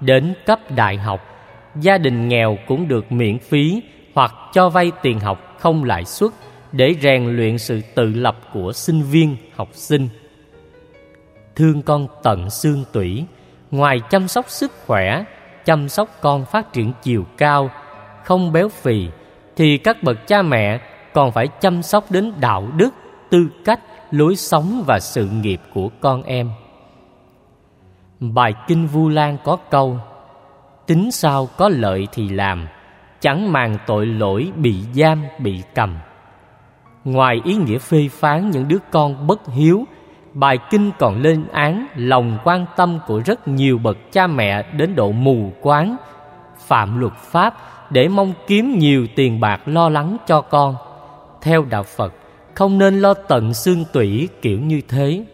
Đến 0.00 0.34
cấp 0.46 0.58
đại 0.76 0.96
học, 0.96 1.35
gia 1.80 1.98
đình 1.98 2.28
nghèo 2.28 2.58
cũng 2.66 2.88
được 2.88 3.12
miễn 3.12 3.38
phí 3.38 3.82
hoặc 4.14 4.34
cho 4.52 4.68
vay 4.68 4.92
tiền 5.02 5.20
học 5.20 5.56
không 5.58 5.84
lãi 5.84 6.04
suất 6.04 6.30
để 6.72 6.94
rèn 7.00 7.36
luyện 7.36 7.58
sự 7.58 7.80
tự 7.94 8.06
lập 8.06 8.36
của 8.52 8.72
sinh 8.72 9.02
viên, 9.02 9.36
học 9.56 9.68
sinh. 9.72 10.08
Thương 11.54 11.82
con 11.82 12.06
tận 12.22 12.50
xương 12.50 12.84
tủy, 12.92 13.24
ngoài 13.70 14.00
chăm 14.10 14.28
sóc 14.28 14.44
sức 14.48 14.72
khỏe, 14.86 15.24
chăm 15.64 15.88
sóc 15.88 16.08
con 16.20 16.44
phát 16.44 16.72
triển 16.72 16.92
chiều 17.02 17.24
cao, 17.36 17.70
không 18.24 18.52
béo 18.52 18.68
phì, 18.68 19.08
thì 19.56 19.78
các 19.78 20.02
bậc 20.02 20.26
cha 20.26 20.42
mẹ 20.42 20.80
còn 21.12 21.32
phải 21.32 21.48
chăm 21.60 21.82
sóc 21.82 22.10
đến 22.10 22.32
đạo 22.40 22.68
đức, 22.76 22.90
tư 23.30 23.48
cách, 23.64 23.80
lối 24.10 24.36
sống 24.36 24.84
và 24.86 25.00
sự 25.00 25.28
nghiệp 25.28 25.60
của 25.74 25.88
con 26.00 26.22
em. 26.22 26.50
Bài 28.20 28.54
Kinh 28.68 28.86
Vu 28.86 29.08
Lan 29.08 29.36
có 29.44 29.56
câu 29.70 29.98
Tính 30.86 31.10
sao 31.12 31.48
có 31.56 31.68
lợi 31.68 32.08
thì 32.12 32.28
làm 32.28 32.66
Chẳng 33.20 33.52
màng 33.52 33.78
tội 33.86 34.06
lỗi 34.06 34.52
bị 34.56 34.76
giam, 34.94 35.24
bị 35.38 35.62
cầm. 35.74 35.96
Ngoài 37.04 37.40
ý 37.44 37.54
nghĩa 37.54 37.78
phê 37.78 38.08
phán 38.12 38.50
những 38.50 38.68
đứa 38.68 38.78
con 38.90 39.26
bất 39.26 39.40
hiếu 39.54 39.84
Bài 40.34 40.58
kinh 40.70 40.90
còn 40.98 41.22
lên 41.22 41.44
án 41.52 41.86
lòng 41.96 42.38
quan 42.44 42.66
tâm 42.76 42.98
của 43.06 43.22
rất 43.24 43.48
nhiều 43.48 43.78
bậc 43.78 43.96
cha 44.12 44.26
mẹ 44.26 44.62
đến 44.72 44.94
độ 44.94 45.12
mù 45.12 45.52
quáng 45.62 45.96
Phạm 46.58 47.00
luật 47.00 47.12
pháp 47.12 47.54
để 47.90 48.08
mong 48.08 48.32
kiếm 48.46 48.78
nhiều 48.78 49.06
tiền 49.16 49.40
bạc 49.40 49.60
lo 49.66 49.88
lắng 49.88 50.16
cho 50.26 50.40
con. 50.40 50.76
Theo 51.42 51.64
Đạo 51.70 51.82
Phật 51.82 52.14
không 52.54 52.78
nên 52.78 53.00
lo 53.00 53.14
tận 53.14 53.54
xương 53.54 53.84
tủy 53.92 54.28
kiểu 54.42 54.60
như 54.60 54.80
thế. 54.88 55.24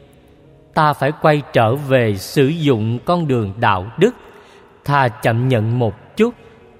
Ta 0.74 0.92
phải 0.92 1.12
quay 1.22 1.42
trở 1.52 1.74
về 1.74 2.16
sử 2.16 2.46
dụng 2.46 2.98
con 3.04 3.28
đường 3.28 3.52
đạo 3.60 3.86
đức 3.98 4.14
Thà 4.84 5.08
chậm 5.08 5.48
nhận 5.48 5.78
một 5.78 6.16
chút 6.16 6.34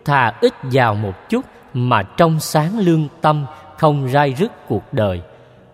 Thà 0.05 0.33
ít 0.41 0.53
vào 0.63 0.95
một 0.95 1.29
chút 1.29 1.45
Mà 1.75 2.03
trong 2.03 2.41
sáng 2.41 2.79
lương 2.79 3.09
tâm 3.21 3.47
không 3.83 4.09
rai 4.09 4.33
rứt 4.33 4.69
cuộc 4.69 4.83
đời. 4.93 5.23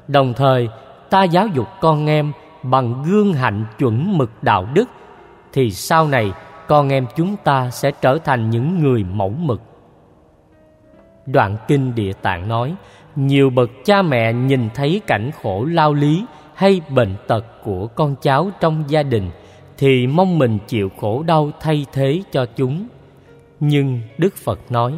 Đồng 0.08 0.34
thời, 0.34 0.68
ta 1.10 1.22
giáo 1.22 1.46
dục 1.46 1.68
con 1.80 2.06
em 2.06 2.32
bằng 2.62 3.02
gương 3.02 3.32
hạnh 3.32 3.64
chuẩn 3.78 4.18
mực 4.18 4.30
đạo 4.42 4.68
đức, 4.74 4.88
thì 5.52 5.70
sau 5.70 6.08
này 6.08 6.32
con 6.68 6.88
em 6.88 7.06
chúng 7.16 7.36
ta 7.36 7.70
sẽ 7.70 7.90
trở 7.90 8.18
thành 8.18 8.50
những 8.50 8.78
người 8.78 9.04
mẫu 9.04 9.30
mực. 9.30 9.60
Đoạn 11.26 11.56
kinh 11.68 11.94
địa 11.94 12.12
tạng 12.12 12.48
nói, 12.48 12.74
nhiều 13.16 13.50
bậc 13.50 13.70
cha 13.84 14.02
mẹ 14.02 14.32
nhìn 14.32 14.68
thấy 14.74 15.00
cảnh 15.06 15.30
khổ 15.42 15.64
lao 15.64 15.94
lý 15.94 16.24
hay 16.54 16.80
bệnh 16.88 17.16
tật 17.26 17.44
của 17.64 17.86
con 17.86 18.16
cháu 18.22 18.50
trong 18.60 18.84
gia 18.88 19.02
đình 19.02 19.30
thì 19.78 20.06
mong 20.06 20.38
mình 20.38 20.58
chịu 20.66 20.90
khổ 21.00 21.22
đau 21.22 21.50
thay 21.60 21.86
thế 21.92 22.22
cho 22.32 22.46
chúng. 22.56 22.86
Nhưng 23.60 24.00
đức 24.18 24.36
phật 24.36 24.58
nói, 24.70 24.92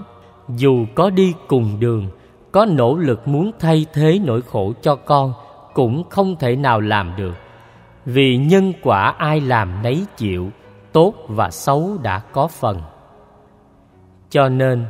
dù 0.49 0.87
có 0.95 1.11
đi 1.11 1.35
cùng 1.49 1.81
đường, 1.81 2.09
có 2.53 2.67
nỗ 2.67 2.97
lực 2.97 3.29
muốn 3.29 3.51
thay 3.59 3.87
thế 3.93 4.21
nỗi 4.25 4.43
khổ 4.43 4.73
cho 4.83 4.97
con 4.97 5.33
cũng 5.75 6.05
không 6.11 6.37
thể 6.37 6.57
nào 6.57 6.81
làm 6.81 7.13
được. 7.17 7.35
Vì 8.05 8.37
nhân 8.37 8.73
quả 8.83 9.15
ai 9.19 9.41
làm 9.41 9.83
nấy 9.83 10.05
chịu, 10.17 10.51
tốt 10.93 11.15
và 11.29 11.51
xấu 11.51 11.99
đã 12.03 12.19
có 12.19 12.49
phần. 12.49 12.81
Cho 14.31 14.49
nên, 14.49 14.85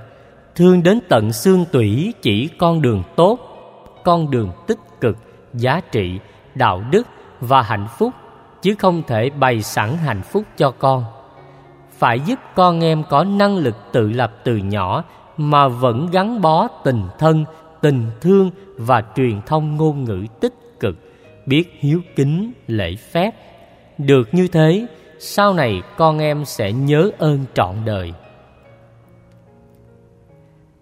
thương 0.55 0.83
đến 0.83 0.99
tận 1.09 1.33
xương 1.33 1.65
tủy 1.73 2.15
chỉ 2.23 2.49
con 2.59 2.83
đường 2.83 3.03
tốt, 3.17 3.39
con 4.05 4.31
đường 4.31 4.51
tích 4.67 4.79
cực, 5.01 5.17
giá 5.55 5.81
trị, 5.93 6.19
đạo 6.55 6.83
đức 6.91 7.07
và 7.41 7.63
hạnh 7.63 7.87
phúc 7.99 8.13
chứ 8.63 8.75
không 8.79 9.03
thể 9.07 9.31
bày 9.31 9.63
sẵn 9.63 9.97
hạnh 9.97 10.23
phúc 10.23 10.45
cho 10.57 10.71
con 10.71 11.05
phải 12.01 12.21
giúp 12.21 12.39
con 12.55 12.85
em 12.85 13.03
có 13.09 13.25
năng 13.25 13.57
lực 13.57 13.77
tự 13.93 14.09
lập 14.09 14.33
từ 14.45 14.57
nhỏ 14.57 15.05
mà 15.37 15.69
vẫn 15.69 16.09
gắn 16.13 16.41
bó 16.41 16.69
tình 16.85 17.03
thân, 17.19 17.45
tình 17.81 18.11
thương 18.21 18.51
và 18.77 19.03
truyền 19.17 19.41
thông 19.47 19.77
ngôn 19.77 20.05
ngữ 20.05 20.27
tích 20.41 20.55
cực, 20.81 20.97
biết 21.47 21.65
hiếu 21.79 22.01
kính, 22.17 22.53
lễ 22.67 22.97
phép. 22.97 23.31
Được 23.99 24.29
như 24.33 24.49
thế, 24.49 24.87
sau 25.19 25.55
này 25.55 25.83
con 25.97 26.19
em 26.19 26.45
sẽ 26.45 26.73
nhớ 26.73 27.11
ơn 27.19 27.45
trọn 27.55 27.77
đời. 27.85 28.13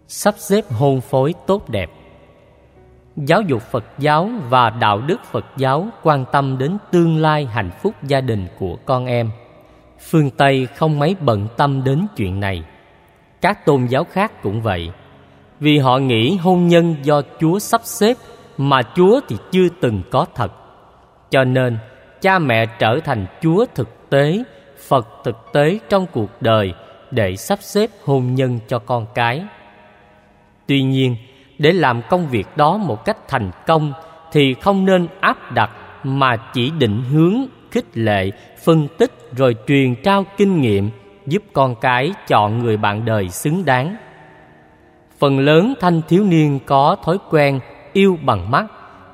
Sắp 0.08 0.34
xếp 0.38 0.64
hôn 0.70 1.00
phối 1.00 1.34
tốt 1.46 1.68
đẹp 1.68 1.90
Giáo 3.26 3.42
dục 3.42 3.62
Phật 3.62 3.84
giáo 3.98 4.30
và 4.48 4.70
đạo 4.70 5.00
đức 5.00 5.24
Phật 5.24 5.44
giáo 5.56 5.86
quan 6.02 6.24
tâm 6.32 6.58
đến 6.58 6.76
tương 6.90 7.16
lai 7.16 7.44
hạnh 7.46 7.70
phúc 7.82 7.94
gia 8.02 8.20
đình 8.20 8.46
của 8.58 8.76
con 8.84 9.06
em. 9.06 9.30
Phương 10.10 10.30
Tây 10.30 10.66
không 10.76 10.98
mấy 10.98 11.16
bận 11.20 11.48
tâm 11.56 11.84
đến 11.84 12.06
chuyện 12.16 12.40
này– 12.40 12.64
các 13.40 13.64
tôn 13.64 13.86
giáo 13.86 14.04
khác 14.04 14.42
cũng 14.42 14.62
vậy. 14.62 14.90
Vì 15.60 15.78
họ 15.78 15.98
nghĩ 15.98 16.36
hôn 16.36 16.68
nhân 16.68 16.96
do 17.02 17.22
Chúa 17.40 17.58
sắp 17.58 17.80
xếp 17.84 18.16
Mà 18.56 18.82
Chúa 18.82 19.20
thì 19.28 19.36
chưa 19.50 19.68
từng 19.80 20.02
có 20.10 20.26
thật. 20.34 20.52
Cho 21.30 21.44
nên, 21.44 21.78
cha 22.20 22.38
mẹ 22.38 22.66
trở 22.78 23.00
thành 23.04 23.26
Chúa 23.40 23.66
thực 23.74 24.10
tế, 24.10 24.42
Phật 24.88 25.08
thực 25.24 25.36
tế 25.52 25.78
trong 25.88 26.06
cuộc 26.12 26.42
đời 26.42 26.74
Để 27.10 27.36
sắp 27.36 27.58
xếp 27.62 27.90
hôn 28.04 28.34
nhân 28.34 28.58
cho 28.68 28.78
con 28.78 29.06
cái. 29.14 29.44
Tuy 30.66 30.82
nhiên 30.82 31.16
để 31.58 31.72
làm 31.72 32.02
công 32.10 32.26
việc 32.26 32.46
đó 32.56 32.76
một 32.76 33.04
cách 33.04 33.28
thành 33.28 33.50
công 33.66 33.92
Thì 34.32 34.54
không 34.54 34.84
nên 34.84 35.06
áp 35.20 35.52
đặt 35.52 35.70
Mà 36.04 36.36
chỉ 36.36 36.70
định 36.78 37.02
hướng, 37.12 37.34
khích 37.70 37.86
lệ, 37.94 38.30
phân 38.64 38.88
tích 38.98 39.12
Rồi 39.36 39.56
truyền 39.66 39.94
trao 40.02 40.24
kinh 40.36 40.60
nghiệm 40.60 40.90
giúp 41.28 41.42
con 41.52 41.74
cái 41.74 42.12
chọn 42.26 42.58
người 42.58 42.76
bạn 42.76 43.04
đời 43.04 43.28
xứng 43.28 43.64
đáng. 43.64 43.96
Phần 45.18 45.38
lớn 45.38 45.74
thanh 45.80 46.02
thiếu 46.08 46.24
niên 46.24 46.58
có 46.66 46.96
thói 47.04 47.18
quen 47.30 47.60
yêu 47.92 48.18
bằng 48.22 48.50
mắt 48.50 48.66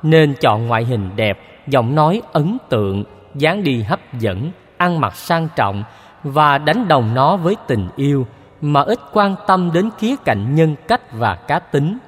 nên 0.02 0.34
chọn 0.40 0.66
ngoại 0.66 0.84
hình 0.84 1.10
đẹp, 1.16 1.38
giọng 1.66 1.94
nói 1.94 2.22
ấn 2.32 2.58
tượng, 2.68 3.04
dáng 3.34 3.64
đi 3.64 3.82
hấp 3.82 4.00
dẫn, 4.18 4.50
ăn 4.76 5.00
mặc 5.00 5.16
sang 5.16 5.48
trọng 5.56 5.84
và 6.22 6.58
đánh 6.58 6.88
đồng 6.88 7.14
nó 7.14 7.36
với 7.36 7.56
tình 7.66 7.88
yêu 7.96 8.26
mà 8.60 8.80
ít 8.80 8.98
quan 9.12 9.34
tâm 9.46 9.70
đến 9.74 9.90
khía 9.98 10.14
cạnh 10.24 10.54
nhân 10.54 10.74
cách 10.88 11.12
và 11.12 11.34
cá 11.34 11.58
tính. 11.58 11.98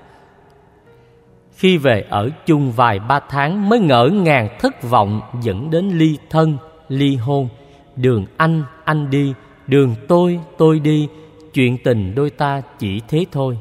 Khi 1.57 1.79
về 1.79 2.05
ở 2.11 2.31
chung 2.47 2.73
vài 2.73 2.99
ba 2.99 3.21
tháng 3.21 3.69
mới 3.69 3.79
ngỡ 3.79 4.09
ngàng 4.13 4.49
thất 4.61 4.83
vọng 4.83 5.21
dẫn 5.43 5.71
đến 5.71 5.89
ly 5.89 6.19
thân, 6.31 6.59
ly 6.89 7.17
hôn, 7.17 7.49
đường 7.97 8.27
anh, 8.37 8.63
anh 8.85 9.11
đi, 9.11 9.35
Đường 9.67 9.95
tôi, 10.09 10.41
tôi 10.59 10.79
đi, 10.81 11.09
chuyện 11.55 11.79
tình 11.85 12.15
đôi 12.15 12.31
ta 12.31 12.63
chỉ 12.79 13.01
thế 13.09 13.25
thôi. 13.33 13.59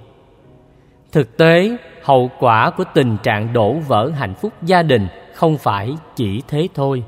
Thực 1.11 1.37
tế, 1.37 1.77
hậu 2.03 2.31
quả 2.39 2.69
của 2.69 2.83
tình 2.93 3.17
trạng 3.23 3.53
đổ 3.53 3.73
vỡ 3.73 4.11
hạnh 4.15 4.33
phúc 4.35 4.53
gia 4.61 4.83
đình 4.83 5.07
không 5.33 5.57
phải 5.57 5.93
chỉ 6.15 6.41
thế 6.47 6.67
thôi. 6.75 7.03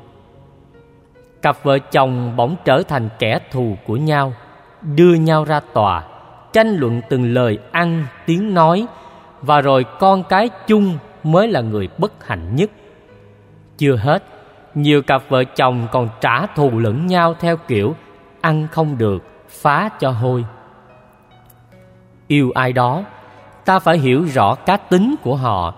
Cặp 1.42 1.64
vợ 1.64 1.80
chồng 1.80 2.36
bỗng 2.36 2.56
trở 2.66 2.84
thành 2.88 3.10
kẻ 3.20 3.40
thù 3.52 3.78
của 3.88 3.96
nhau, 3.96 4.34
đưa 4.96 5.14
nhau 5.14 5.44
ra 5.44 5.60
tòa, 5.74 6.04
tranh 6.54 6.76
luận 6.76 7.02
từng 7.10 7.34
lời 7.34 7.60
ăn, 7.72 8.06
tiếng 8.26 8.54
nói, 8.54 8.86
và 9.48 9.62
rồi 9.62 9.86
con 10.00 10.24
cái 10.24 10.50
chung 10.68 10.98
mới 11.24 11.48
là 11.48 11.62
người 11.62 11.90
bất 11.98 12.28
hạnh 12.28 12.56
nhất. 12.56 12.72
Chưa 13.78 13.96
hết, 13.96 14.24
nhiều 14.76 15.02
cặp 15.02 15.24
vợ 15.30 15.44
chồng 15.44 15.88
còn 15.92 16.10
trả 16.22 16.46
thù 16.46 16.80
lẫn 16.80 17.08
nhau 17.08 17.36
theo 17.40 17.58
kiểu 17.58 17.96
ăn 18.42 18.68
không 18.72 18.98
được, 18.98 19.24
phá 19.50 19.90
cho 20.00 20.12
hôi. 20.12 20.46
Yêu 22.28 22.52
ai 22.56 22.74
đó, 22.74 23.04
ta 23.66 23.80
phải 23.80 23.98
hiểu 23.98 24.26
rõ 24.34 24.56
cá 24.56 24.78
tính 24.78 25.16
của 25.24 25.36
họ, 25.36 25.76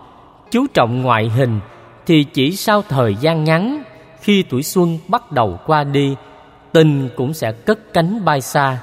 chú 0.51 0.67
trọng 0.73 1.01
ngoại 1.01 1.29
hình 1.29 1.59
thì 2.05 2.23
chỉ 2.23 2.51
sau 2.51 2.81
thời 2.81 3.15
gian 3.15 3.43
ngắn, 3.43 3.83
khi 4.21 4.43
tuổi 4.49 4.63
xuân 4.63 4.97
bắt 5.07 5.31
đầu 5.31 5.59
qua 5.65 5.83
đi, 5.83 6.15
tình 6.71 7.09
cũng 7.15 7.33
sẽ 7.33 7.51
cất 7.51 7.93
cánh 7.93 8.25
bay 8.25 8.41
xa. 8.41 8.77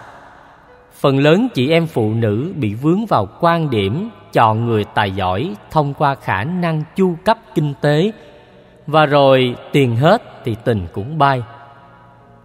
Phần 1.00 1.19
lớn 1.19 1.49
chị 1.55 1.71
em 1.71 1.87
phụ 1.87 2.14
nữ 2.14 2.52
bị 2.57 2.75
vướng 2.75 3.07
vào 3.07 3.28
quan 3.40 3.71
điểm 3.71 4.11
chọn 4.37 4.66
người 4.66 4.85
tài 4.95 5.11
giỏi 5.11 5.55
thông 5.71 5.95
qua 5.95 6.14
khả 6.14 6.45
năng 6.45 6.83
chu 6.97 7.16
cấp 7.25 7.38
kinh 7.55 7.75
tế 7.81 8.12
và 8.87 9.07
rồi 9.07 9.57
tiền 9.73 9.97
hết 9.97 10.23
thì 10.45 10.57
tình 10.64 10.87
cũng 10.93 11.19
bay. 11.19 11.43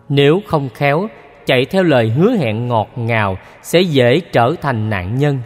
Nếu 0.10 0.40
không 0.48 0.70
khéo 0.70 1.08
chạy 1.46 1.66
theo 1.66 1.84
lời 1.84 2.10
hứa 2.10 2.32
hẹn 2.32 2.68
ngọt 2.68 2.88
ngào 2.96 3.38
sẽ 3.62 3.82
dễ 3.82 4.20
trở 4.20 4.56
thành 4.62 4.90
nạn 4.90 5.16
nhân. 5.18 5.40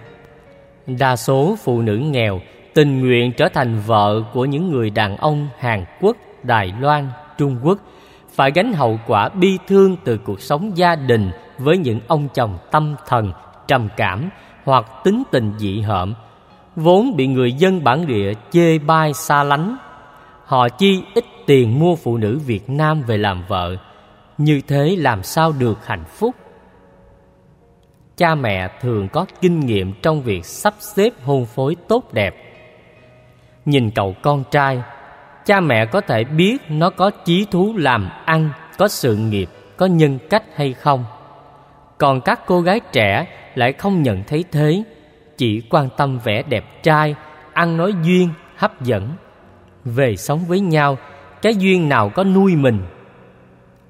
Đa 0.88 1.16
số 1.16 1.56
phụ 1.64 1.82
nữ 1.82 1.98
nghèo 1.98 2.40
tình 2.74 3.02
nguyện 3.02 3.32
trở 3.32 3.50
thành 3.50 3.80
vợ 3.86 4.24
của 4.34 4.46
những 4.46 4.72
người 4.72 4.90
đàn 4.90 5.18
ông 5.18 5.48
Hàn 5.60 5.86
Quốc, 6.02 6.18
Đài 6.44 6.74
Loan, 6.80 7.10
Trung 7.38 7.58
Quốc 7.64 7.78
phải 8.36 8.52
gánh 8.52 8.74
hậu 8.74 9.00
quả 9.08 9.30
bi 9.30 9.58
thương 9.68 9.96
từ 10.04 10.18
cuộc 10.18 10.42
sống 10.42 10.78
gia 10.78 10.96
đình 10.96 11.32
với 11.58 11.78
những 11.78 12.00
ông 12.08 12.28
chồng 12.34 12.58
tâm 12.72 12.96
thần, 13.08 13.32
trầm 13.68 13.90
cảm 13.98 14.30
hoặc 14.64 14.86
tính 15.04 15.24
tình 15.32 15.54
dị 15.58 15.82
hợm, 15.82 16.14
vốn 16.75 17.15
bị 17.15 17.27
người 17.27 17.53
dân 17.53 17.84
bản 17.84 18.08
địa 18.08 18.34
chê 18.51 18.77
bai 18.77 19.13
xa 19.13 19.44
lánh. 19.44 19.77
Họ 20.46 20.70
chi 20.70 21.03
ít 21.13 21.25
tiền 21.46 21.79
mua 21.79 21.96
phụ 21.96 22.17
nữ 22.17 22.39
Việt 22.46 22.70
Nam 22.70 23.01
về 23.01 23.17
làm 23.17 23.44
vợ. 23.48 23.75
Như 24.38 24.62
thế 24.67 24.96
làm 25.00 25.24
sao 25.24 25.53
được 25.60 25.86
hạnh 25.86 26.03
phúc? 26.08 26.36
Cha 28.17 28.36
mẹ 28.36 28.70
thường 28.82 29.08
có 29.10 29.25
kinh 29.41 29.60
nghiệm 29.60 29.94
trong 30.01 30.22
việc 30.22 30.46
sắp 30.46 30.74
xếp 30.79 31.10
hôn 31.24 31.46
phối 31.46 31.75
tốt 31.88 32.13
đẹp. 32.13 32.36
Nhìn 33.65 33.91
cậu 33.91 34.15
con 34.22 34.44
trai 34.51 34.82
Cha 35.46 35.60
mẹ 35.60 35.86
có 35.86 36.01
thể 36.01 36.24
biết 36.24 36.58
nó 36.70 36.89
có 36.89 37.10
chí 37.10 37.46
thú 37.51 37.74
làm 37.77 38.10
ăn 38.25 38.50
Có 38.77 38.88
sự 38.88 39.15
nghiệp, 39.15 39.50
có 39.77 39.86
nhân 39.86 40.20
cách 40.29 40.44
hay 40.55 40.74
không. 40.74 41.05
Còn 41.98 42.22
các 42.22 42.39
cô 42.46 42.62
gái 42.62 42.79
trẻ 42.91 43.27
lại 43.55 43.74
không 43.74 44.03
nhận 44.03 44.24
thấy 44.27 44.44
thế. 44.51 44.84
Chỉ 45.38 45.62
quan 45.70 45.89
tâm 45.98 46.20
vẻ 46.24 46.44
đẹp 46.44 46.84
trai 46.84 47.15
Ăn 47.56 47.77
nói 47.77 47.94
duyên, 48.04 48.30
hấp 48.56 48.82
dẫn. 48.82 49.10
Về 49.86 50.15
sống 50.15 50.46
với 50.48 50.60
nhau 50.60 50.98
cái 51.42 51.56
duyên 51.56 51.89
nào 51.89 52.10
có 52.10 52.24
nuôi 52.24 52.56
mình? 52.56 52.80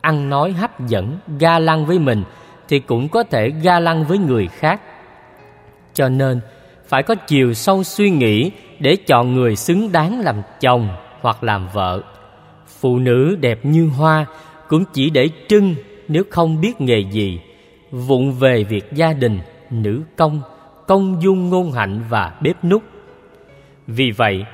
Ăn 0.01 0.29
nói 0.29 0.51
hấp 0.51 0.87
dẫn 0.87 1.19
ga 1.39 1.59
lăng 1.59 1.85
với 1.85 1.99
mình 1.99 2.23
thì 2.67 2.79
cũng 2.79 3.09
có 3.09 3.23
thể 3.23 3.49
ga 3.49 3.79
lăng 3.79 4.03
với 4.03 4.17
người 4.17 4.47
khác. 4.47 4.81
Cho 5.93 6.09
nên 6.09 6.41
phải 6.87 7.03
có 7.03 7.15
chiều 7.15 7.53
sâu 7.53 7.83
suy 7.83 8.09
nghĩ 8.09 8.51
để 8.79 8.95
chọn 8.95 9.33
người 9.33 9.55
xứng 9.55 9.91
đáng 9.91 10.19
làm 10.19 10.41
chồng 10.59 10.89
hoặc 11.21 11.43
làm 11.43 11.67
vợ. 11.73 12.01
Phụ 12.79 12.99
nữ 12.99 13.37
đẹp 13.41 13.65
như 13.65 13.87
hoa 13.87 14.25
cũng 14.67 14.83
chỉ 14.93 15.09
để 15.09 15.29
trưng 15.47 15.75
nếu 16.07 16.23
không 16.29 16.61
biết 16.61 16.81
nghề 16.81 16.99
gì. 16.99 17.39
Vụng 17.91 18.33
về 18.33 18.63
việc 18.63 18.93
gia 18.93 19.13
đình 19.13 19.39
nữ 19.69 20.01
công 20.15 20.41
công 20.87 21.21
dung 21.21 21.49
ngôn 21.49 21.71
hạnh 21.71 22.01
và 22.09 22.33
bếp 22.41 22.63
nút 22.63 22.83
vì 23.87 24.11
vậy, 24.11 24.45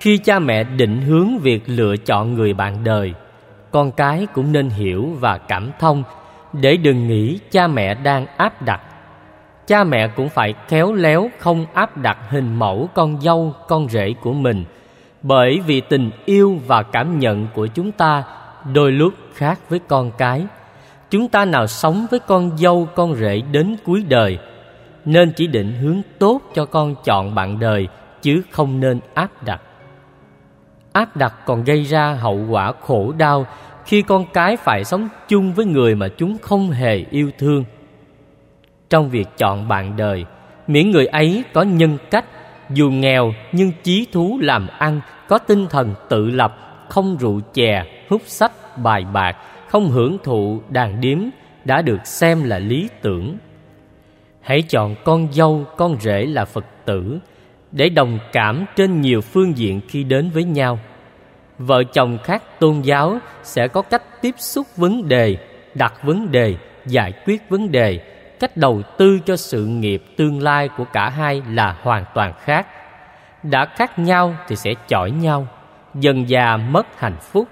khi 0.00 0.18
cha 0.18 0.38
mẹ 0.38 0.64
định 0.64 1.02
hướng 1.02 1.38
việc 1.38 1.62
lựa 1.66 1.96
chọn 1.96 2.34
người 2.34 2.54
bạn 2.54 2.84
đời, 2.84 3.14
con 3.70 3.92
cái 3.92 4.26
cũng 4.34 4.52
nên 4.52 4.68
hiểu 4.68 5.08
và 5.20 5.38
cảm 5.38 5.70
thông 5.78 6.02
để 6.52 6.76
đừng 6.76 7.08
nghĩ 7.08 7.38
cha 7.50 7.66
mẹ 7.66 7.94
đang 7.94 8.26
áp 8.36 8.62
đặt. 8.62 8.80
Cha 9.66 9.84
mẹ 9.84 10.08
cũng 10.08 10.28
phải 10.28 10.54
khéo 10.68 10.92
léo 10.92 11.30
không 11.38 11.66
áp 11.74 11.96
đặt 11.96 12.18
hình 12.28 12.58
mẫu 12.58 12.88
con 12.94 13.20
dâu, 13.20 13.54
con 13.68 13.88
rể 13.88 14.14
của 14.22 14.32
mình, 14.32 14.64
bởi 15.22 15.60
vì 15.66 15.80
tình 15.80 16.10
yêu 16.24 16.58
và 16.66 16.82
cảm 16.82 17.18
nhận 17.18 17.46
của 17.54 17.66
chúng 17.66 17.92
ta 17.92 18.24
đôi 18.74 18.92
lúc 18.92 19.14
khác 19.34 19.58
với 19.68 19.80
con 19.88 20.10
cái. 20.18 20.46
Chúng 21.10 21.28
ta 21.28 21.44
nào 21.44 21.66
sống 21.66 22.06
với 22.10 22.20
con 22.20 22.58
dâu, 22.58 22.88
con 22.94 23.14
rể 23.14 23.42
đến 23.52 23.76
cuối 23.84 24.04
đời 24.08 24.38
nên 25.04 25.32
chỉ 25.36 25.46
định 25.46 25.72
hướng 25.72 26.00
tốt 26.18 26.40
cho 26.54 26.64
con 26.64 26.94
chọn 27.04 27.34
bạn 27.34 27.58
đời, 27.58 27.88
chứ 28.22 28.42
không 28.50 28.80
nên 28.80 29.00
áp 29.14 29.44
đặt. 29.44 29.62
Áp 30.92 31.16
đặt 31.16 31.34
còn 31.46 31.64
gây 31.64 31.82
ra 31.82 32.14
hậu 32.14 32.46
quả 32.50 32.72
khổ 32.80 33.12
đau 33.18 33.46
khi 33.84 34.02
con 34.02 34.24
cái 34.32 34.56
phải 34.56 34.84
sống 34.84 35.08
chung 35.28 35.52
với 35.52 35.66
người 35.66 35.94
mà 35.94 36.08
chúng 36.08 36.36
không 36.42 36.70
hề 36.70 37.04
yêu 37.10 37.30
thương. 37.38 37.64
Trong 38.90 39.10
việc 39.10 39.28
chọn 39.38 39.68
bạn 39.68 39.96
đời, 39.96 40.24
miễn 40.66 40.90
người 40.90 41.06
ấy 41.06 41.44
có 41.52 41.62
nhân 41.62 41.98
cách, 42.10 42.24
dù 42.70 42.90
nghèo 42.90 43.32
nhưng 43.52 43.72
chí 43.82 44.06
thú 44.12 44.38
làm 44.42 44.66
ăn, 44.78 45.00
có 45.28 45.38
tinh 45.38 45.66
thần 45.70 45.94
tự 46.08 46.30
lập, 46.30 46.56
không 46.88 47.16
rượu 47.20 47.40
chè, 47.52 47.84
hút 48.08 48.22
sách, 48.24 48.78
bài 48.78 49.04
bạc, 49.12 49.36
không 49.68 49.90
hưởng 49.90 50.16
thụ 50.24 50.60
đàn 50.68 51.00
điếm 51.00 51.18
đã 51.64 51.82
được 51.82 52.06
xem 52.06 52.44
là 52.44 52.58
lý 52.58 52.88
tưởng 53.02 53.36
hãy 54.40 54.62
chọn 54.62 54.94
con 55.04 55.32
dâu, 55.32 55.64
con 55.76 56.00
rể 56.00 56.26
là 56.26 56.44
phật 56.44 56.64
tử, 56.84 57.18
để 57.72 57.88
đồng 57.88 58.18
cảm 58.32 58.64
trên 58.76 59.00
nhiều 59.00 59.20
phương 59.20 59.58
diện 59.58 59.80
khi 59.88 60.04
đến 60.04 60.30
với 60.30 60.44
nhau. 60.44 60.78
Vợ 61.58 61.84
chồng 61.84 62.18
khác 62.24 62.42
tôn 62.60 62.80
giáo 62.80 63.18
sẽ 63.42 63.68
có 63.68 63.82
cách 63.82 64.22
tiếp 64.22 64.34
xúc 64.38 64.66
vấn 64.76 65.08
đề, 65.08 65.36
đặt 65.74 65.94
vấn 66.02 66.32
đề, 66.32 66.56
giải 66.86 67.12
quyết 67.26 67.48
vấn 67.48 67.72
đề. 67.72 68.00
Cách 68.40 68.56
đầu 68.56 68.82
tư 68.98 69.18
cho 69.26 69.36
sự 69.36 69.66
nghiệp 69.66 70.04
tương 70.16 70.42
lai 70.42 70.68
của 70.76 70.84
cả 70.92 71.08
hai 71.08 71.42
là 71.50 71.76
hoàn 71.82 72.04
toàn 72.14 72.32
khác. 72.44 72.66
Đã 73.42 73.66
khác 73.76 73.98
nhau 73.98 74.34
thì 74.48 74.56
sẽ 74.56 74.74
chọi 74.88 75.10
nhau, 75.10 75.46
dần 75.94 76.28
già 76.28 76.56
mất 76.56 76.86
hạnh 77.00 77.16
phúc. 77.20 77.48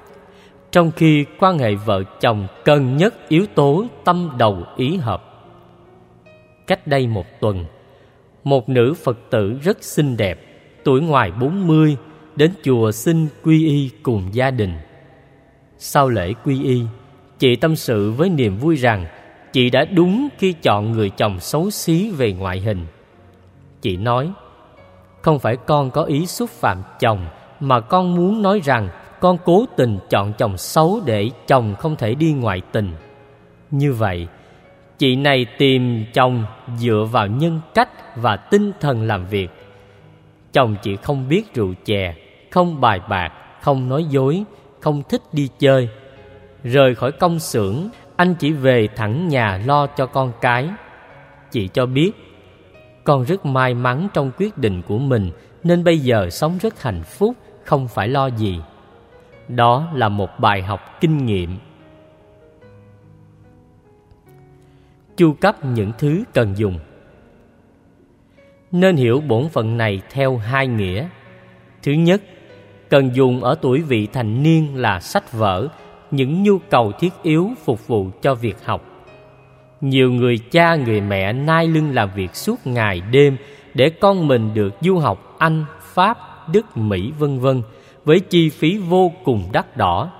Trong 0.70 0.90
khi 0.96 1.24
quan 1.38 1.58
hệ 1.58 1.74
vợ 1.74 2.02
chồng 2.20 2.46
cần 2.64 2.96
nhất 2.96 3.14
yếu 3.28 3.46
tố 3.54 3.84
tâm 4.04 4.30
đầu 4.38 4.64
ý 4.76 4.96
hợp 4.96 5.27
cách 6.68 6.86
đây 6.86 7.06
một 7.06 7.40
tuần 7.40 7.64
một 8.48 8.68
nữ 8.68 8.94
Phật 9.04 9.18
tử 9.30 9.58
rất 9.62 9.84
xinh 9.84 10.16
đẹp, 10.16 10.40
tuổi 10.84 11.00
ngoài 11.00 11.30
40, 11.40 11.96
đến 12.36 12.50
chùa 12.62 12.90
xin 12.92 13.26
quy 13.42 13.66
y 13.66 13.90
cùng 14.02 14.28
gia 14.32 14.50
đình. 14.50 14.72
Sau 15.78 16.08
lễ 16.08 16.32
quy 16.44 16.62
y, 16.64 16.82
chị 17.38 17.56
tâm 17.56 17.76
sự 17.76 18.10
với 18.10 18.30
niềm 18.30 18.56
vui 18.58 18.76
rằng 18.76 19.06
chị 19.52 19.70
đã 19.70 19.84
đúng 19.84 20.28
khi 20.38 20.52
chọn 20.52 20.92
người 20.92 21.10
chồng 21.10 21.40
xấu 21.40 21.70
xí 21.70 22.10
về 22.10 22.32
ngoại 22.32 22.60
hình. 22.60 22.86
Chị 23.80 23.96
nói, 23.96 24.32
không 25.22 25.38
phải 25.38 25.56
con 25.56 25.90
có 25.90 26.02
ý 26.02 26.26
xúc 26.26 26.50
phạm 26.50 26.82
chồng 27.00 27.26
mà 27.60 27.80
con 27.80 28.14
muốn 28.16 28.42
nói 28.42 28.60
rằng 28.64 28.88
con 29.20 29.38
cố 29.44 29.64
tình 29.76 29.98
chọn 30.10 30.32
chồng 30.38 30.56
xấu 30.56 31.00
để 31.06 31.30
chồng 31.46 31.74
không 31.78 31.96
thể 31.96 32.14
đi 32.14 32.32
ngoại 32.32 32.62
tình. 32.72 32.92
Như 33.70 33.92
vậy, 33.92 34.26
Chị 34.98 35.16
này 35.16 35.46
tìm 35.58 36.04
chồng 36.14 36.44
dựa 36.76 37.06
vào 37.10 37.26
nhân 37.26 37.60
cách 37.74 38.16
và 38.16 38.36
tinh 38.36 38.72
thần 38.80 39.02
làm 39.02 39.26
việc. 39.26 39.48
Chồng 40.52 40.76
chị 40.82 40.96
không 40.96 41.28
biết 41.28 41.54
rượu 41.54 41.74
chè, 41.84 42.14
không 42.50 42.80
bài 42.80 43.00
bạc, 43.08 43.32
không 43.62 43.88
nói 43.88 44.04
dối, 44.04 44.44
không 44.80 45.02
thích 45.08 45.22
đi 45.32 45.48
chơi. 45.58 45.88
Rời 46.64 46.94
khỏi 46.94 47.12
công 47.12 47.38
xưởng, 47.38 47.88
anh 48.16 48.34
chỉ 48.34 48.52
về 48.52 48.88
thẳng 48.96 49.28
nhà 49.28 49.60
lo 49.66 49.86
cho 49.86 50.06
con 50.06 50.32
cái. 50.40 50.68
Chị 51.50 51.68
cho 51.68 51.86
biết, 51.86 52.12
con 53.04 53.24
rất 53.24 53.46
may 53.46 53.74
mắn 53.74 54.08
trong 54.14 54.30
quyết 54.38 54.58
định 54.58 54.82
của 54.88 54.98
mình 54.98 55.30
nên 55.64 55.84
bây 55.84 55.98
giờ 55.98 56.30
sống 56.30 56.58
rất 56.58 56.82
hạnh 56.82 57.02
phúc, 57.02 57.34
không 57.64 57.88
phải 57.88 58.08
lo 58.08 58.26
gì. 58.26 58.60
Đó 59.48 59.88
là 59.94 60.08
một 60.08 60.40
bài 60.40 60.62
học 60.62 60.80
kinh 61.00 61.26
nghiệm 61.26 61.58
chu 65.18 65.32
cấp 65.32 65.64
những 65.64 65.92
thứ 65.98 66.24
cần 66.34 66.54
dùng. 66.56 66.78
Nên 68.72 68.96
hiểu 68.96 69.20
bổn 69.20 69.48
phận 69.48 69.76
này 69.76 70.02
theo 70.10 70.36
hai 70.36 70.66
nghĩa. 70.66 71.08
Thứ 71.82 71.92
nhất, 71.92 72.22
cần 72.90 73.10
dùng 73.14 73.44
ở 73.44 73.54
tuổi 73.62 73.82
vị 73.82 74.08
thành 74.12 74.42
niên 74.42 74.76
là 74.76 75.00
sách 75.00 75.32
vở, 75.32 75.68
những 76.10 76.42
nhu 76.42 76.58
cầu 76.58 76.92
thiết 76.92 77.12
yếu 77.22 77.50
phục 77.64 77.86
vụ 77.86 78.10
cho 78.22 78.34
việc 78.34 78.56
học. 78.64 78.84
Nhiều 79.80 80.12
người 80.12 80.38
cha 80.38 80.76
người 80.76 81.00
mẹ 81.00 81.32
nai 81.32 81.66
lưng 81.66 81.94
làm 81.94 82.10
việc 82.14 82.34
suốt 82.34 82.66
ngày 82.66 83.02
đêm 83.10 83.36
để 83.74 83.90
con 83.90 84.28
mình 84.28 84.54
được 84.54 84.74
du 84.80 84.98
học 84.98 85.36
anh, 85.38 85.64
pháp, 85.80 86.18
đức, 86.52 86.76
mỹ, 86.76 87.12
vân 87.18 87.38
vân, 87.38 87.62
với 88.04 88.20
chi 88.20 88.48
phí 88.48 88.78
vô 88.78 89.12
cùng 89.24 89.44
đắt 89.52 89.76
đỏ. 89.76 90.10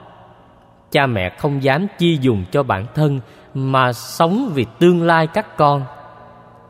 Cha 0.91 1.07
mẹ 1.07 1.37
không 1.39 1.63
dám 1.63 1.87
chi 1.99 2.19
dùng 2.21 2.45
cho 2.51 2.63
bản 2.63 2.87
thân 2.95 3.21
mà 3.55 3.93
sống 3.93 4.51
vì 4.55 4.67
tương 4.79 5.03
lai 5.03 5.27
các 5.27 5.57
con. 5.57 5.85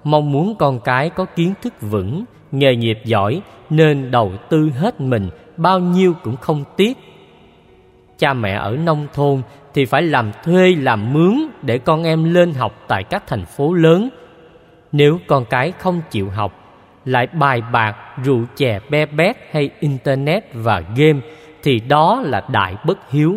Mong 0.05 0.33
muốn 0.33 0.55
con 0.59 0.81
cái 0.81 1.11
có 1.11 1.25
kiến 1.25 1.55
thức 1.63 1.75
vững, 1.81 2.25
nghề 2.53 2.77
nghiệp 2.77 2.99
giỏi, 3.05 3.43
nên 3.71 4.11
đầu 4.11 4.33
tư 4.49 4.71
hết 4.71 5.01
mình, 5.01 5.31
bao 5.57 5.79
nhiêu 5.79 6.15
cũng 6.23 6.37
không 6.37 6.65
tiếc. 6.77 6.99
Cha 8.19 8.33
mẹ 8.33 8.55
ở 8.55 8.77
nông 8.77 9.07
thôn 9.15 9.43
thì 9.75 9.85
phải 9.85 10.03
làm 10.03 10.33
thuê, 10.45 10.75
làm 10.75 11.13
mướn 11.13 11.49
để 11.63 11.79
con 11.79 12.05
em 12.05 12.35
lên 12.35 12.55
học 12.55 12.73
tại 12.89 13.05
các 13.05 13.27
thành 13.27 13.45
phố 13.45 13.73
lớn. 13.73 14.09
Nếu 14.93 15.19
con 15.27 15.45
cái 15.45 15.73
không 15.79 16.01
chịu 16.11 16.31
học, 16.31 16.53
lại 17.05 17.27
bài 17.27 17.63
bạc, 17.73 17.97
rượu 18.25 18.45
chè, 18.57 18.81
be 18.91 19.07
bét 19.07 19.37
hay 19.51 19.71
internet 19.81 20.45
và 20.55 20.83
game, 20.97 21.21
thì 21.63 21.81
đó 21.81 22.23
là 22.25 22.45
đại 22.49 22.77
bất 22.87 23.11
hiếu. 23.11 23.37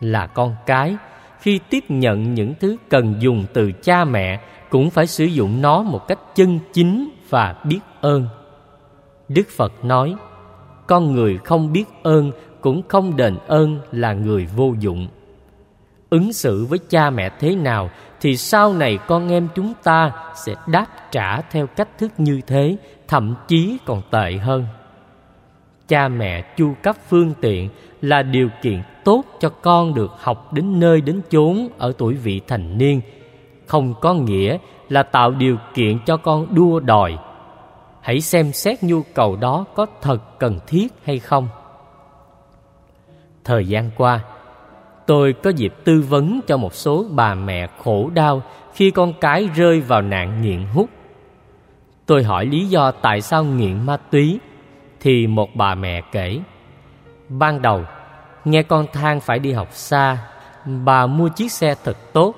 Là 0.00 0.26
con 0.26 0.56
cái 0.66 0.96
khi 1.42 1.60
tiếp 1.70 1.84
nhận 1.88 2.34
những 2.34 2.54
thứ 2.60 2.76
cần 2.88 3.14
dùng 3.18 3.44
từ 3.52 3.72
cha 3.82 4.04
mẹ, 4.04 4.40
cũng 4.70 4.90
phải 4.90 5.06
sử 5.06 5.24
dụng 5.24 5.62
nó 5.62 5.82
một 5.82 6.08
cách 6.08 6.18
chân 6.34 6.58
chính 6.72 7.10
và 7.28 7.54
biết 7.64 7.80
ơn. 8.00 8.26
Đức 9.28 9.48
phật 9.56 9.84
nói, 9.84 10.14
con 10.86 11.14
người 11.14 11.38
không 11.44 11.72
biết 11.72 11.84
ơn 12.02 12.32
cũng 12.60 12.82
không 12.88 13.16
đền 13.16 13.36
ơn 13.46 13.80
là 13.92 14.12
người 14.12 14.46
vô 14.56 14.74
dụng. 14.78 15.08
Ứng 16.10 16.32
xử 16.32 16.64
với 16.64 16.78
cha 16.88 17.10
mẹ 17.10 17.30
thế 17.40 17.54
nào 17.54 17.90
thì 18.20 18.36
sau 18.36 18.74
này 18.74 18.98
con 19.08 19.32
em 19.32 19.48
chúng 19.54 19.72
ta 19.82 20.12
sẽ 20.34 20.54
đáp 20.66 20.86
trả 21.10 21.40
theo 21.40 21.66
cách 21.66 21.98
thức 21.98 22.12
như 22.18 22.40
thế, 22.46 22.76
thậm 23.08 23.34
chí 23.48 23.78
còn 23.86 24.02
tệ 24.10 24.32
hơn 24.32 24.66
cha 25.92 26.08
mẹ 26.08 26.42
chu 26.56 26.74
cấp 26.82 26.96
phương 27.08 27.32
tiện 27.40 27.68
là 28.00 28.22
điều 28.22 28.48
kiện 28.62 28.82
tốt 29.04 29.24
cho 29.40 29.48
con 29.48 29.94
được 29.94 30.10
học 30.18 30.52
đến 30.52 30.80
nơi 30.80 31.00
đến 31.00 31.20
chốn 31.30 31.68
ở 31.78 31.92
tuổi 31.98 32.14
vị 32.14 32.40
thành 32.48 32.78
niên. 32.78 33.00
Không 33.66 33.94
có 34.00 34.14
nghĩa 34.14 34.58
là 34.88 35.02
tạo 35.02 35.30
điều 35.30 35.56
kiện 35.74 35.98
cho 36.06 36.16
con 36.16 36.54
đua 36.54 36.80
đòi. 36.80 37.18
Hãy 38.00 38.20
xem 38.20 38.52
xét 38.52 38.82
nhu 38.82 39.02
cầu 39.14 39.36
đó 39.36 39.64
có 39.74 39.86
thật 40.00 40.38
cần 40.38 40.58
thiết 40.66 40.88
hay 41.04 41.18
không. 41.18 41.48
Thời 43.44 43.66
gian 43.66 43.90
qua, 43.96 44.20
tôi 45.06 45.32
có 45.32 45.50
dịp 45.50 45.74
tư 45.84 46.04
vấn 46.08 46.40
cho 46.46 46.56
một 46.56 46.74
số 46.74 47.04
bà 47.10 47.34
mẹ 47.34 47.68
khổ 47.84 48.10
đau 48.14 48.42
khi 48.74 48.90
con 48.90 49.12
cái 49.20 49.48
rơi 49.54 49.80
vào 49.80 50.02
nạn 50.02 50.42
nghiện 50.42 50.64
hút. 50.74 50.88
Tôi 52.06 52.22
hỏi 52.22 52.46
lý 52.46 52.66
do 52.66 52.90
tại 52.90 53.20
sao 53.20 53.44
nghiện 53.44 53.86
ma 53.86 53.96
túy 53.96 54.38
thì 55.02 55.26
một 55.26 55.56
bà 55.56 55.74
mẹ 55.74 56.00
kể, 56.12 56.40
Ban 57.28 57.62
đầu, 57.62 57.84
nghe 58.44 58.62
con 58.62 58.86
than 58.92 59.20
phải 59.20 59.38
đi 59.38 59.52
học 59.52 59.68
xa, 59.72 60.18
Bà 60.84 61.06
mua 61.06 61.28
chiếc 61.28 61.52
xe 61.52 61.74
thật 61.84 61.96
tốt. 62.12 62.34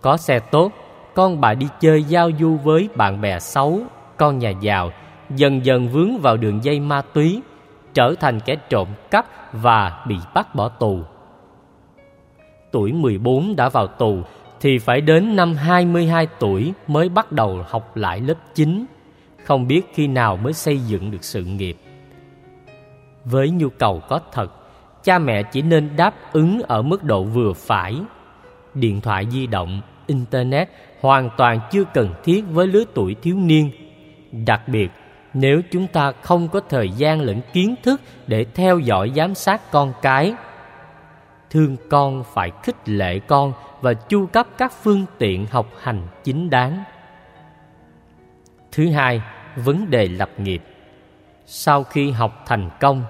Có 0.00 0.16
xe 0.16 0.38
tốt, 0.38 0.72
Con 1.14 1.40
bà 1.40 1.54
đi 1.54 1.66
chơi 1.80 2.02
giao 2.02 2.30
du 2.40 2.56
với 2.56 2.88
bạn 2.94 3.20
bè 3.20 3.38
xấu, 3.38 3.80
Con 4.16 4.38
nhà 4.38 4.50
giàu, 4.50 4.90
Dần 5.30 5.64
dần 5.64 5.88
vướng 5.88 6.18
vào 6.18 6.36
đường 6.36 6.64
dây 6.64 6.80
ma 6.80 7.02
túy, 7.02 7.42
Trở 7.94 8.14
thành 8.20 8.40
kẻ 8.40 8.56
trộm 8.68 8.88
cắp 9.10 9.26
Và 9.52 10.04
bị 10.08 10.16
bắt 10.34 10.54
bỏ 10.54 10.68
tù. 10.68 11.00
Tuổi 12.72 12.92
14 12.92 13.56
đã 13.56 13.68
vào 13.68 13.86
tù 13.86 14.18
Thì 14.60 14.78
phải 14.78 15.00
đến 15.00 15.36
năm 15.36 15.54
22 15.54 16.26
tuổi 16.38 16.72
Mới 16.86 17.08
bắt 17.08 17.32
đầu 17.32 17.64
học 17.68 17.96
lại 17.96 18.20
lớp 18.20 18.36
9 18.54 18.86
không 19.44 19.66
biết 19.66 19.82
khi 19.94 20.06
nào 20.06 20.36
mới 20.36 20.52
xây 20.52 20.78
dựng 20.78 21.10
được 21.10 21.24
sự 21.24 21.44
nghiệp. 21.44 21.76
Với 23.24 23.50
nhu 23.50 23.68
cầu 23.68 24.02
có 24.08 24.20
thật, 24.32 24.50
cha 25.04 25.18
mẹ 25.18 25.42
chỉ 25.42 25.62
nên 25.62 25.96
đáp 25.96 26.14
ứng 26.32 26.60
ở 26.62 26.82
mức 26.82 27.04
độ 27.04 27.24
vừa 27.24 27.52
phải. 27.52 27.94
Điện 28.74 29.00
thoại 29.00 29.26
di 29.30 29.46
động, 29.46 29.80
internet 30.06 30.68
hoàn 31.00 31.30
toàn 31.36 31.60
chưa 31.70 31.84
cần 31.94 32.14
thiết 32.24 32.44
với 32.50 32.66
lứa 32.66 32.84
tuổi 32.94 33.16
thiếu 33.22 33.36
niên. 33.36 33.70
Đặc 34.46 34.68
biệt, 34.68 34.90
nếu 35.34 35.60
chúng 35.70 35.86
ta 35.86 36.12
không 36.22 36.48
có 36.48 36.60
thời 36.68 36.88
gian 36.88 37.20
lẫn 37.20 37.40
kiến 37.52 37.74
thức 37.82 38.00
để 38.26 38.44
theo 38.54 38.78
dõi 38.78 39.12
giám 39.16 39.34
sát 39.34 39.70
con 39.70 39.92
cái, 40.02 40.34
thương 41.50 41.76
con 41.90 42.24
phải 42.34 42.50
khích 42.62 42.88
lệ 42.88 43.18
con 43.18 43.52
và 43.80 43.94
chu 43.94 44.26
cấp 44.26 44.46
các 44.58 44.72
phương 44.82 45.06
tiện 45.18 45.46
học 45.46 45.66
hành 45.80 46.02
chính 46.24 46.50
đáng 46.50 46.84
thứ 48.74 48.90
hai, 48.90 49.22
vấn 49.56 49.90
đề 49.90 50.08
lập 50.08 50.30
nghiệp. 50.38 50.62
Sau 51.46 51.84
khi 51.84 52.10
học 52.10 52.42
thành 52.46 52.70
công, 52.80 53.02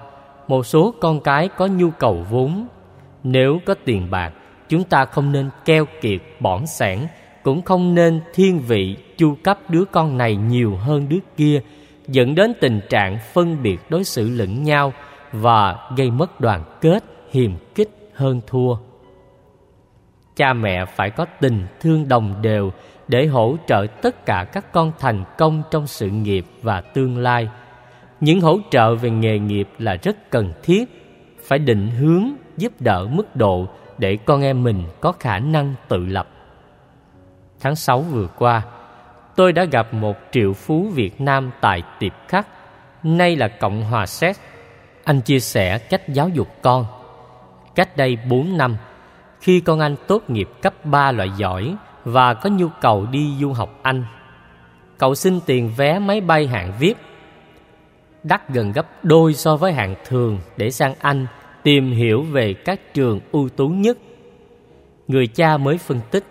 một 0.47 0.65
số 0.65 0.93
con 1.01 1.21
cái 1.21 1.49
có 1.57 1.67
nhu 1.67 1.89
cầu 1.89 2.25
vốn. 2.29 2.67
Nếu 3.23 3.59
có 3.65 3.75
tiền 3.85 4.11
bạc, 4.11 4.33
chúng 4.69 4.83
ta 4.83 5.05
không 5.05 5.31
nên 5.31 5.49
keo 5.65 5.85
kiệt, 6.01 6.21
bỏng 6.39 6.67
sẻn, 6.67 6.99
cũng 7.43 7.61
không 7.61 7.95
nên 7.95 8.21
thiên 8.33 8.59
vị, 8.59 8.97
chu 9.17 9.35
cấp 9.43 9.59
đứa 9.69 9.85
con 9.85 10.17
này 10.17 10.35
nhiều 10.35 10.75
hơn 10.75 11.09
đứa 11.09 11.19
kia, 11.37 11.61
dẫn 12.07 12.35
đến 12.35 12.53
tình 12.61 12.81
trạng 12.89 13.19
phân 13.33 13.63
biệt 13.63 13.79
đối 13.89 14.03
xử 14.03 14.29
lẫn 14.29 14.63
nhau 14.63 14.93
và 15.31 15.89
gây 15.97 16.11
mất 16.11 16.39
đoàn 16.39 16.63
kết, 16.81 17.03
hiềm 17.31 17.51
kích 17.75 17.89
hơn 18.13 18.41
thua. 18.47 18.75
Cha 20.35 20.53
mẹ 20.53 20.85
phải 20.85 21.09
có 21.09 21.25
tình 21.41 21.67
thương 21.79 22.07
đồng 22.07 22.41
đều 22.41 22.71
để 23.07 23.25
hỗ 23.25 23.57
trợ 23.67 23.87
tất 24.01 24.25
cả 24.25 24.45
các 24.53 24.71
con 24.71 24.91
thành 24.99 25.23
công 25.37 25.63
trong 25.71 25.87
sự 25.87 26.09
nghiệp 26.09 26.45
và 26.61 26.81
tương 26.81 27.17
lai. 27.17 27.49
Những 28.19 28.41
hỗ 28.41 28.59
trợ 28.71 28.95
về 28.95 29.09
nghề 29.09 29.39
nghiệp 29.39 29.69
là 29.77 29.95
rất 29.95 30.29
cần 30.29 30.53
thiết, 30.63 30.85
phải 31.47 31.59
định 31.59 31.87
hướng 31.87 32.33
giúp 32.57 32.71
đỡ 32.79 33.07
mức 33.11 33.35
độ 33.35 33.67
để 33.97 34.17
con 34.25 34.41
em 34.41 34.63
mình 34.63 34.83
có 35.01 35.11
khả 35.11 35.39
năng 35.39 35.73
tự 35.87 36.05
lập. 36.05 36.27
Tháng 37.59 37.75
6 37.75 37.99
vừa 38.01 38.27
qua, 38.27 38.61
tôi 39.35 39.53
đã 39.53 39.63
gặp 39.63 39.93
một 39.93 40.17
triệu 40.31 40.53
phú 40.53 40.89
Việt 40.93 41.21
Nam 41.21 41.51
tại 41.61 41.83
tiệp 41.99 42.13
khắc 42.27 42.47
nay 43.03 43.35
là 43.35 43.47
Cộng 43.47 43.83
hòa 43.83 44.05
Séc. 44.05 44.37
Anh 45.03 45.21
chia 45.21 45.39
sẻ 45.39 45.77
cách 45.77 46.09
giáo 46.09 46.29
dục 46.29 46.47
con. 46.61 46.85
Cách 47.75 47.97
đây 47.97 48.17
4 48.29 48.57
năm, 48.57 48.77
khi 49.41 49.59
con 49.59 49.79
anh 49.79 49.95
tốt 50.07 50.29
nghiệp 50.29 50.49
cấp 50.61 50.85
3 50.85 51.11
loại 51.11 51.29
giỏi 51.37 51.75
và 52.05 52.33
có 52.33 52.49
nhu 52.49 52.67
cầu 52.81 53.05
đi 53.11 53.35
du 53.39 53.53
học 53.53 53.79
Anh 53.81 54.05
cậu 54.97 55.15
xin 55.15 55.39
tiền 55.45 55.71
vé 55.77 55.99
máy 55.99 56.21
bay 56.21 56.47
hạng 56.47 56.73
VIP 56.79 56.97
đắt 58.23 58.49
gần 58.49 58.71
gấp 58.71 58.85
đôi 59.03 59.33
so 59.33 59.55
với 59.55 59.73
hạng 59.73 59.95
thường 60.05 60.39
để 60.57 60.71
sang 60.71 60.93
Anh 60.99 61.27
tìm 61.63 61.91
hiểu 61.91 62.21
về 62.21 62.53
các 62.53 62.93
trường 62.93 63.19
ưu 63.31 63.49
tú 63.49 63.67
nhất. 63.67 63.97
Người 65.07 65.27
cha 65.27 65.57
mới 65.57 65.77
phân 65.77 65.99
tích, 66.11 66.23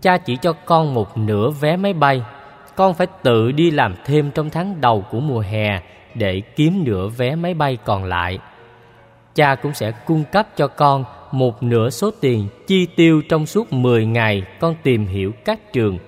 cha 0.00 0.18
chỉ 0.18 0.36
cho 0.36 0.52
con 0.52 0.94
một 0.94 1.18
nửa 1.18 1.50
vé 1.50 1.76
máy 1.76 1.92
bay, 1.92 2.22
con 2.76 2.94
phải 2.94 3.06
tự 3.22 3.52
đi 3.52 3.70
làm 3.70 3.94
thêm 4.04 4.30
trong 4.30 4.50
tháng 4.50 4.80
đầu 4.80 5.04
của 5.10 5.20
mùa 5.20 5.40
hè 5.40 5.80
để 6.14 6.42
kiếm 6.56 6.84
nửa 6.84 7.08
vé 7.08 7.34
máy 7.34 7.54
bay 7.54 7.78
còn 7.84 8.04
lại. 8.04 8.38
Cha 9.34 9.54
cũng 9.54 9.74
sẽ 9.74 9.92
cung 10.06 10.24
cấp 10.32 10.48
cho 10.56 10.68
con 10.68 11.04
một 11.32 11.62
nửa 11.62 11.90
số 11.90 12.10
tiền 12.20 12.48
chi 12.66 12.86
tiêu 12.96 13.22
trong 13.28 13.46
suốt 13.46 13.72
10 13.72 14.06
ngày 14.06 14.42
con 14.60 14.74
tìm 14.82 15.06
hiểu 15.06 15.32
các 15.44 15.72
trường. 15.72 15.98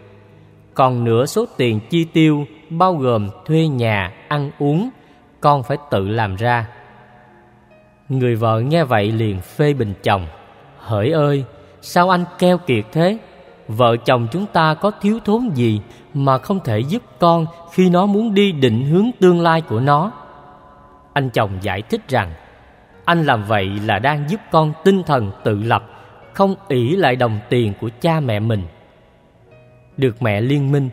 Còn 0.74 1.04
nửa 1.04 1.26
số 1.26 1.44
tiền 1.56 1.80
chi 1.90 2.04
tiêu 2.04 2.46
bao 2.70 2.94
gồm 2.94 3.28
thuê 3.44 3.66
nhà, 3.66 4.12
ăn 4.28 4.50
uống, 4.58 4.90
con 5.40 5.62
phải 5.62 5.76
tự 5.90 6.08
làm 6.08 6.36
ra. 6.36 6.66
Người 8.08 8.34
vợ 8.34 8.60
nghe 8.60 8.84
vậy 8.84 9.12
liền 9.12 9.40
phê 9.40 9.74
bình 9.74 9.94
chồng. 10.02 10.26
Hỡi 10.78 11.10
ơi, 11.10 11.44
sao 11.80 12.10
anh 12.10 12.24
keo 12.38 12.58
kiệt 12.58 12.84
thế? 12.92 13.18
Vợ 13.68 13.96
chồng 13.96 14.28
chúng 14.32 14.46
ta 14.46 14.74
có 14.74 14.90
thiếu 14.90 15.18
thốn 15.24 15.50
gì 15.54 15.80
mà 16.14 16.38
không 16.38 16.60
thể 16.64 16.78
giúp 16.78 17.02
con 17.18 17.46
khi 17.72 17.90
nó 17.90 18.06
muốn 18.06 18.34
đi 18.34 18.52
định 18.52 18.84
hướng 18.84 19.10
tương 19.20 19.40
lai 19.40 19.60
của 19.60 19.80
nó? 19.80 20.12
Anh 21.12 21.30
chồng 21.30 21.50
giải 21.60 21.82
thích 21.82 22.08
rằng, 22.08 22.32
anh 23.04 23.24
làm 23.26 23.44
vậy 23.44 23.70
là 23.84 23.98
đang 23.98 24.30
giúp 24.30 24.40
con 24.50 24.72
tinh 24.84 25.02
thần 25.02 25.30
tự 25.44 25.62
lập, 25.62 25.84
không 26.32 26.54
ỷ 26.68 26.96
lại 26.96 27.16
đồng 27.16 27.38
tiền 27.48 27.72
của 27.80 27.90
cha 28.00 28.20
mẹ 28.20 28.40
mình. 28.40 28.62
Được 29.96 30.22
mẹ 30.22 30.40
liên 30.40 30.72
minh, 30.72 30.90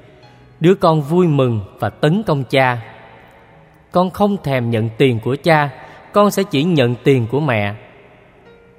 Đứa 0.62 0.76
con 0.76 1.02
vui 1.02 1.28
mừng 1.28 1.62
và 1.80 1.90
tấn 1.90 2.24
công 2.24 2.44
cha. 2.44 2.82
Con 3.92 4.10
không 4.10 4.38
thèm 4.44 4.70
nhận 4.70 4.90
tiền 4.98 5.20
của 5.20 5.36
cha 5.44 5.70
Con 6.14 6.32
sẽ 6.32 6.44
chỉ 6.44 6.64
nhận 6.64 6.96
tiền 7.04 7.28
của 7.32 7.40
mẹ. 7.40 7.76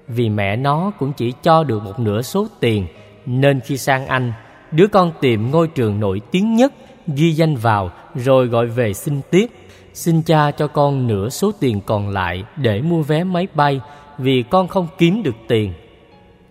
Vì 0.08 0.28
mẹ 0.28 0.56
nó 0.56 0.92
cũng 0.98 1.12
chỉ 1.12 1.32
cho 1.42 1.64
được 1.64 1.82
một 1.82 2.00
nửa 2.00 2.22
số 2.22 2.46
tiền 2.60 2.86
Nên 3.26 3.60
khi 3.60 3.76
sang 3.76 4.06
Anh 4.06 4.32
Đứa 4.72 4.86
con 4.86 5.12
tìm 5.20 5.50
ngôi 5.50 5.68
trường 5.68 6.00
nổi 6.00 6.20
tiếng 6.30 6.56
nhất 6.56 6.72
Ghi 7.06 7.32
danh 7.32 7.56
vào 7.56 7.90
rồi 8.14 8.46
gọi 8.46 8.66
về 8.66 8.94
xin 8.94 9.20
tiếp. 9.30 9.46
Xin 9.94 10.22
cha 10.22 10.50
cho 10.50 10.66
con 10.66 11.06
nửa 11.06 11.28
số 11.28 11.52
tiền 11.60 11.80
còn 11.86 12.08
lại 12.08 12.44
Để 12.56 12.80
mua 12.80 13.02
vé 13.02 13.24
máy 13.24 13.48
bay 13.54 13.80
Vì 14.18 14.42
con 14.42 14.68
không 14.68 14.88
kiếm 14.98 15.22
được 15.22 15.36
tiền 15.48 15.72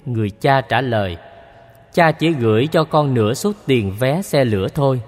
Người 0.05 0.29
cha 0.29 0.61
trả 0.61 0.81
lời 0.81 1.17
Cha 1.93 2.11
chỉ 2.11 2.29
gửi 2.29 2.67
cho 2.67 2.83
con 2.83 3.13
nửa 3.13 3.33
số 3.33 3.51
tiền 3.65 3.93
vé 3.99 4.21
xe 4.21 4.45
lửa 4.45 4.67
thôi 4.75 5.01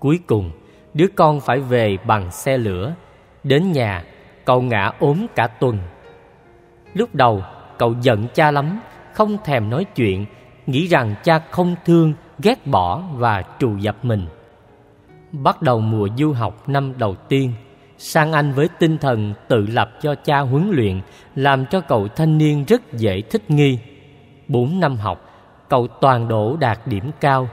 Cuối 0.00 0.20
cùng, 0.26 0.50
đứa 0.94 1.06
con 1.14 1.40
phải 1.40 1.60
về 1.60 1.98
bằng 2.04 2.30
xe 2.30 2.58
lửa. 2.58 2.94
Đến 3.44 3.72
nhà, 3.72 4.04
cậu 4.44 4.62
ngã 4.62 4.92
ốm 4.98 5.26
cả 5.34 5.46
tuần. 5.46 5.78
Lúc 6.94 7.14
đầu, 7.14 7.44
cậu 7.78 7.94
giận 8.02 8.26
cha 8.34 8.50
lắm, 8.50 8.80
không 9.12 9.36
thèm 9.44 9.70
nói 9.70 9.84
chuyện, 9.84 10.26
nghĩ 10.66 10.86
rằng 10.86 11.14
cha 11.24 11.38
không 11.50 11.74
thương, 11.84 12.14
ghét 12.42 12.66
bỏ 12.66 13.02
và 13.14 13.42
trù 13.58 13.76
dập 13.76 14.04
mình. 14.04 14.26
Bắt 15.32 15.62
đầu 15.62 15.80
mùa 15.80 16.08
du 16.18 16.32
học 16.32 16.68
năm 16.68 16.92
đầu 16.98 17.14
tiên, 17.28 17.52
sang 17.98 18.32
Anh 18.32 18.52
với 18.52 18.68
tinh 18.78 18.98
thần 18.98 19.34
tự 19.48 19.66
lập 19.66 19.90
cho 20.02 20.14
cha 20.14 20.38
huấn 20.38 20.70
luyện, 20.70 21.00
làm 21.34 21.66
cho 21.66 21.80
cậu 21.80 22.08
thanh 22.08 22.38
niên 22.38 22.64
rất 22.64 22.92
dễ 22.92 23.20
thích 23.20 23.50
nghi. 23.50 23.78
Bốn 24.48 24.80
năm 24.80 24.96
học, 24.96 25.30
cậu 25.68 25.86
toàn 25.88 26.28
đổ 26.28 26.56
đạt 26.56 26.86
điểm 26.86 27.10
cao. 27.20 27.48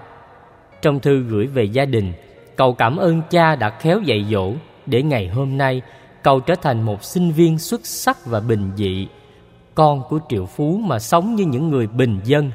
Trong 0.82 1.00
thư 1.00 1.20
gửi 1.20 1.48
về 1.48 1.64
gia 1.64 1.86
đình, 1.86 2.14
Cậu 2.58 2.74
cảm 2.74 2.98
ơn 2.98 3.22
cha 3.30 3.56
đã 3.56 3.70
khéo 3.70 4.02
dạy 4.02 4.26
dỗ 4.32 4.54
để 4.86 5.04
ngày 5.04 5.28
hôm 5.28 5.58
nay 5.58 5.82
cậu 6.24 6.40
trở 6.40 6.56
thành 6.56 6.82
một 6.82 7.04
sinh 7.04 7.32
viên 7.32 7.60
xuất 7.60 7.86
sắc 7.86 8.26
và 8.26 8.40
bình 8.40 8.72
dị, 8.76 9.08
con 9.76 10.04
của 10.10 10.20
triệu 10.30 10.46
phú 10.46 10.78
mà 10.78 11.00
sống 11.00 11.36
như 11.36 11.46
những 11.46 11.70
người 11.70 11.88
bình 11.88 12.20
dân. 12.24 12.52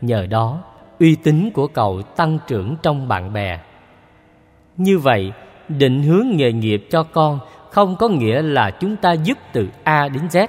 Nhờ 0.00 0.26
đó, 0.26 0.62
uy 0.98 1.16
tín 1.16 1.50
của 1.54 1.66
cậu 1.66 2.02
tăng 2.02 2.38
trưởng 2.46 2.76
trong 2.82 3.08
bạn 3.08 3.32
bè. 3.32 3.58
Như 4.76 4.98
vậy, 4.98 5.32
định 5.68 6.02
hướng 6.02 6.26
nghề 6.32 6.52
nghiệp 6.52 6.86
cho 6.90 7.02
con 7.02 7.38
không 7.70 7.96
có 7.96 8.08
nghĩa 8.08 8.42
là 8.42 8.70
chúng 8.70 8.96
ta 8.96 9.12
giúp 9.12 9.38
từ 9.52 9.68
A 9.84 10.08
đến 10.08 10.22
Z. 10.30 10.46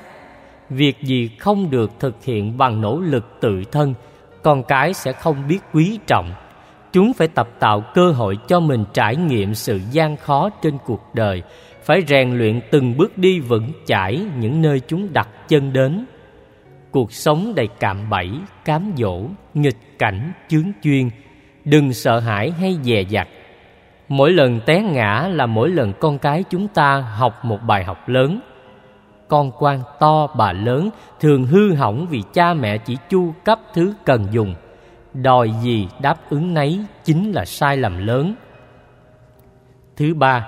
Việc 0.69 1.01
gì 1.01 1.29
không 1.39 1.69
được 1.69 1.91
thực 1.99 2.23
hiện 2.23 2.57
bằng 2.57 2.81
nỗ 2.81 2.99
lực 2.99 3.37
tự 3.41 3.63
thân, 3.71 3.93
con 4.43 4.63
cái 4.63 4.93
sẽ 4.93 5.11
không 5.11 5.47
biết 5.47 5.59
quý 5.73 5.99
trọng 6.07 6.33
Chúng 6.91 7.13
phải 7.13 7.27
tập 7.27 7.49
tạo 7.59 7.83
cơ 7.93 8.11
hội 8.11 8.37
cho 8.47 8.59
mình 8.59 8.85
trải 8.93 9.15
nghiệm 9.15 9.53
sự 9.53 9.79
gian 9.91 10.17
khó 10.17 10.49
trên 10.49 10.77
cuộc 10.85 11.01
đời, 11.13 11.43
phải 11.83 12.01
rèn 12.07 12.37
luyện 12.37 12.61
từng 12.71 12.97
bước 12.97 13.17
đi 13.17 13.39
vững 13.39 13.71
chãi 13.85 14.21
những 14.39 14.61
nơi 14.61 14.79
chúng 14.87 15.13
đặt 15.13 15.27
chân 15.47 15.73
đến. 15.73 16.05
Cuộc 16.91 17.13
sống 17.13 17.55
đầy 17.55 17.67
cạm 17.79 18.09
bẫy, 18.09 18.29
cám 18.65 18.93
dỗ, 18.97 19.21
nghịch 19.53 19.99
cảnh, 19.99 20.31
chướng 20.49 20.71
chuyên, 20.83 21.09
đừng 21.65 21.93
sợ 21.93 22.19
hãi 22.19 22.51
hay 22.51 22.77
dè 22.83 23.01
dặt. 23.09 23.27
Mỗi 24.11 24.31
lần 24.31 24.59
té 24.65 24.81
ngã 24.81 25.27
là 25.31 25.45
mỗi 25.45 25.69
lần 25.69 25.93
con 25.99 26.19
cái 26.19 26.43
chúng 26.49 26.67
ta 26.67 26.99
học 26.99 27.45
một 27.45 27.57
bài 27.67 27.83
học 27.83 28.09
lớn. 28.09 28.39
con 29.27 29.51
quan 29.59 29.81
to, 29.99 30.27
bà 30.27 30.51
lớn, 30.51 30.89
thường 31.19 31.45
hư 31.45 31.73
hỏng 31.73 32.07
vì 32.09 32.23
cha 32.33 32.53
mẹ 32.53 32.77
chỉ 32.77 32.97
chu 33.09 33.33
cấp 33.45 33.59
thứ 33.73 33.93
cần 34.05 34.27
dùng. 34.31 34.55
Đòi 35.13 35.51
gì 35.61 35.87
đáp 36.01 36.17
ứng 36.29 36.53
nấy 36.53 36.85
chính 37.03 37.31
là 37.31 37.45
sai 37.45 37.77
lầm 37.77 38.07
lớn. 38.07 38.35
Thứ 39.95 40.13
ba, 40.13 40.47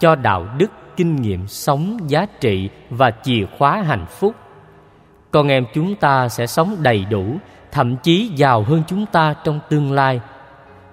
cho 0.00 0.14
đạo 0.14 0.46
đức 0.58 0.70
kinh 0.96 1.16
nghiệm 1.16 1.46
sống 1.46 1.98
giá 2.06 2.26
trị 2.40 2.70
và 2.90 3.10
chìa 3.22 3.46
khóa 3.58 3.82
hạnh 3.82 4.06
phúc. 4.06 4.34
Con 5.30 5.48
em 5.48 5.64
chúng 5.74 5.94
ta 5.94 6.28
sẽ 6.28 6.46
sống 6.46 6.76
đầy 6.82 7.04
đủ, 7.10 7.36
thậm 7.72 7.96
chí 7.96 8.30
giàu 8.36 8.62
hơn 8.62 8.82
chúng 8.86 9.06
ta 9.06 9.34
trong 9.44 9.60
tương 9.68 9.92
lai 9.92 10.20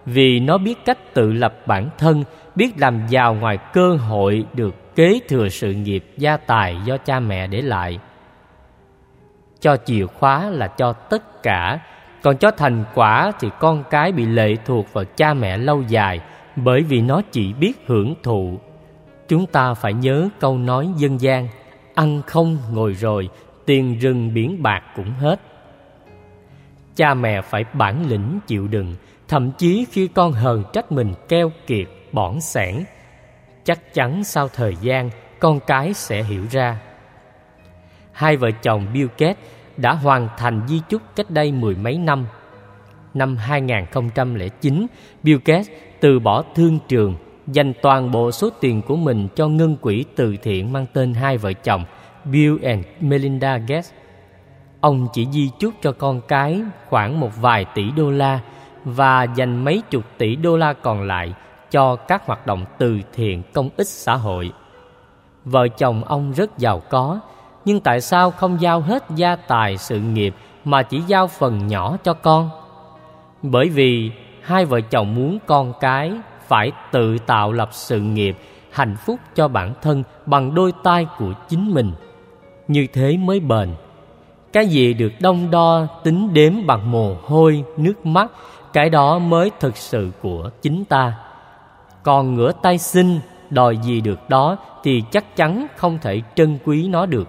vì 0.06 0.39
nó 0.39 0.58
biết 0.58 0.86
cách 0.86 1.13
tự 1.13 1.34
lập 1.34 1.56
bản 1.65 1.89
thân, 1.98 2.24
biết 2.56 2.72
làm 2.78 3.08
giàu 3.10 3.34
ngoài 3.34 3.58
cơ 3.74 3.96
hội 3.96 4.46
được 4.54 4.96
kế 4.96 5.20
thừa 5.28 5.50
sự 5.50 5.74
nghiệp 5.74 6.06
gia 6.18 6.38
tài 6.38 6.78
do 6.86 6.98
cha 6.98 7.20
mẹ 7.20 7.48
để 7.48 7.62
lại. 7.62 8.00
Cho 9.60 9.78
chìa 9.86 10.06
khóa 10.06 10.50
là 10.50 10.68
cho 10.68 10.94
tất 10.94 11.44
cả, 11.44 11.80
còn 12.24 12.38
cho 12.38 12.52
thành 12.52 12.84
quả 12.96 13.32
thì 13.39 13.50
con 13.60 13.84
cái 13.89 14.12
bị 14.12 14.26
lệ 14.26 14.56
thuộc 14.65 14.94
vào 14.94 15.06
cha 15.06 15.34
mẹ 15.34 15.58
lâu 15.58 15.82
dài 15.88 16.20
bởi 16.56 16.82
vì 16.82 17.02
nó 17.02 17.22
chỉ 17.32 17.54
biết 17.54 17.74
hưởng 17.86 18.15
thụ. 18.24 18.60
Chúng 19.28 19.46
ta 19.46 19.74
phải 19.74 19.94
nhớ 19.94 20.30
câu 20.39 20.58
nói 20.58 20.89
dân 20.98 21.22
gian, 21.22 21.48
ăn 21.96 22.22
không 22.28 22.58
ngồi 22.72 22.94
rồi, 22.94 23.30
tiền 23.65 24.00
rừng 24.00 24.34
biển 24.34 24.63
bạc 24.63 24.84
cũng 24.96 25.12
hết. 25.12 25.39
Cha 26.96 27.13
mẹ 27.13 27.41
phải 27.41 27.65
bản 27.74 28.10
lĩnh 28.10 28.39
chịu 28.48 28.68
đựng 28.68 28.96
thậm 29.28 29.52
chí 29.52 29.86
khi 29.92 30.08
con 30.08 30.32
hờn 30.32 30.64
trách 30.74 30.92
mình 30.92 31.14
keo 31.28 31.52
kiệt 31.68 31.88
bỏng 32.12 32.42
sẻn 32.42 32.84
chắc 33.64 33.94
chắn 33.94 34.24
sau 34.24 34.48
thời 34.48 34.76
gian 34.82 35.10
con 35.40 35.60
cái 35.60 35.94
sẽ 35.94 36.24
hiểu 36.24 36.44
ra 36.52 36.80
hai 38.16 38.38
vợ 38.38 38.52
chồng 38.52 38.88
Bill 38.94 39.08
Gates 39.18 39.38
đã 39.78 39.94
hoàn 39.94 40.28
thành 40.38 40.62
di 40.68 40.82
chúc 40.90 41.02
cách 41.16 41.30
đây 41.30 41.52
mười 41.52 41.76
mấy 41.76 41.98
năm. 41.98 42.26
Năm 43.14 43.38
2009, 43.38 44.88
Bill 45.24 45.40
Gates 45.46 45.70
từ 46.00 46.20
bỏ 46.20 46.44
thương 46.56 46.80
trường, 46.88 47.16
dành 47.48 47.74
toàn 47.82 48.12
bộ 48.12 48.32
số 48.32 48.50
tiền 48.62 48.82
của 48.82 48.96
mình 48.96 49.28
cho 49.36 49.48
ngân 49.48 49.78
quỹ 49.78 50.06
từ 50.16 50.36
thiện 50.44 50.74
mang 50.74 50.86
tên 50.94 51.14
hai 51.14 51.38
vợ 51.38 51.54
chồng 51.54 51.86
Bill 52.26 52.66
and 52.66 52.86
Melinda 53.00 53.58
Gates. 53.58 53.92
Ông 54.82 55.08
chỉ 55.14 55.28
di 55.32 55.50
chúc 55.60 55.74
cho 55.82 55.92
con 55.92 56.22
cái 56.28 56.62
khoảng 56.90 57.20
một 57.20 57.42
vài 57.42 57.66
tỷ 57.76 57.92
đô 57.92 58.12
la 58.12 58.40
và 58.86 59.24
dành 59.24 59.65
mấy 59.65 59.82
chục 59.89 60.04
tỷ 60.17 60.36
đô 60.36 60.58
la 60.58 60.74
còn 60.74 61.02
lại 61.02 61.34
cho 61.71 61.95
các 61.95 62.26
hoạt 62.26 62.48
động 62.48 62.65
từ 62.78 63.00
thiện 63.13 63.43
công 63.54 63.69
ích 63.78 63.88
xã 63.88 64.15
hội. 64.15 64.52
Vợ 65.45 65.67
chồng 65.67 66.04
ông 66.04 66.32
rất 66.34 66.58
giàu 66.58 66.80
có, 66.89 67.19
nhưng 67.65 67.80
tại 67.80 68.02
sao 68.02 68.32
không 68.32 68.62
giao 68.62 68.82
hết 68.82 69.04
gia 69.15 69.36
tài 69.36 69.78
sự 69.78 70.00
nghiệp 70.00 70.36
mà 70.65 70.84
chỉ 70.84 71.02
giao 71.08 71.28
phần 71.28 71.67
nhỏ 71.67 71.98
cho 72.04 72.13
con? 72.13 72.50
Bởi 73.41 73.69
vì 73.69 74.12
hai 74.41 74.65
vợ 74.65 74.82
chồng 74.82 75.15
muốn 75.15 75.39
con 75.45 75.74
cái 75.80 76.12
phải 76.48 76.71
tự 76.91 77.17
tạo 77.17 77.52
lập 77.52 77.69
sự 77.71 78.00
nghiệp 78.00 78.38
hạnh 78.71 78.95
phúc 79.06 79.19
cho 79.36 79.48
bản 79.48 79.74
thân 79.82 80.04
bằng 80.26 80.56
đôi 80.56 80.74
tay 80.84 81.08
của 81.19 81.34
chính 81.50 81.74
mình. 81.74 81.91
Như 82.67 82.88
thế 82.93 83.17
mới 83.17 83.39
bền. 83.39 83.69
Cái 84.54 84.67
gì 84.67 84.93
được 84.93 85.12
đông 85.19 85.52
đo 85.52 85.88
tính 86.04 86.34
đếm 86.34 86.65
bằng 86.67 86.91
mồ 86.91 87.15
hôi, 87.24 87.63
nước 87.78 88.06
mắt, 88.06 88.32
cái 88.76 88.90
đó 88.90 89.20
mới 89.20 89.52
thực 89.60 89.78
sự 89.78 90.12
của 90.22 90.50
chính 90.62 90.86
ta. 90.86 91.18
Còn 92.04 92.36
ngửa 92.36 92.52
tay 92.62 92.78
xin 92.78 93.20
đòi 93.50 93.78
gì 93.78 94.02
được 94.02 94.30
đó 94.30 94.58
thì 94.84 95.04
chắc 95.12 95.36
chắn 95.36 95.68
không 95.76 95.98
thể 96.02 96.22
trân 96.36 96.58
quý 96.66 96.88
nó 96.88 97.06
được. 97.06 97.28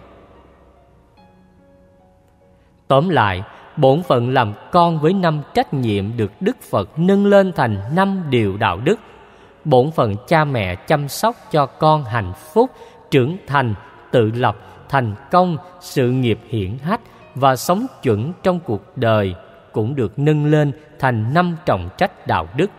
Tóm 2.89 3.09
lại, 3.09 3.43
bổn 3.77 4.03
phận 4.03 4.35
làm 4.35 4.53
con 4.73 4.99
với 4.99 5.13
năm 5.13 5.43
trách 5.55 5.75
nhiệm 5.75 6.17
được 6.17 6.33
Đức 6.41 6.57
Phật 6.71 6.99
nâng 6.99 7.27
lên 7.27 7.53
thành 7.53 7.81
năm 7.95 8.23
điều 8.31 8.57
đạo 8.57 8.81
đức. 8.85 9.01
Bổn 9.65 9.91
phận 9.91 10.15
cha 10.29 10.45
mẹ 10.45 10.75
chăm 10.75 11.09
sóc 11.09 11.37
cho 11.51 11.67
con 11.67 12.05
hạnh 12.05 12.33
phúc, 12.53 12.71
trưởng 13.11 13.37
thành, 13.47 13.75
tự 14.11 14.31
lập, 14.35 14.57
thành 14.89 15.15
công, 15.31 15.57
sự 15.81 16.11
nghiệp 16.11 16.39
hiển 16.49 16.79
hách 16.83 17.01
và 17.35 17.57
sống 17.57 17.87
chuẩn 18.03 18.33
trong 18.43 18.61
cuộc 18.61 18.83
đời 18.97 19.35
cũng 19.77 19.95
được 19.95 20.19
nâng 20.19 20.47
lên 20.47 20.73
thành 20.99 21.35
năm 21.35 21.57
trọng 21.67 21.89
trách 21.99 22.27
đạo 22.27 22.49
đức. 22.57 22.71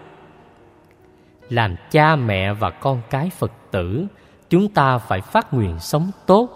Làm 1.50 1.76
cha 1.92 2.16
mẹ 2.16 2.54
và 2.54 2.70
con 2.70 3.02
cái 3.10 3.30
Phật 3.30 3.52
tử, 3.72 4.06
chúng 4.50 4.70
ta 4.70 4.98
phải 4.98 5.22
phát 5.22 5.54
nguyện 5.54 5.80
sống 5.80 6.12
tốt. 6.26 6.50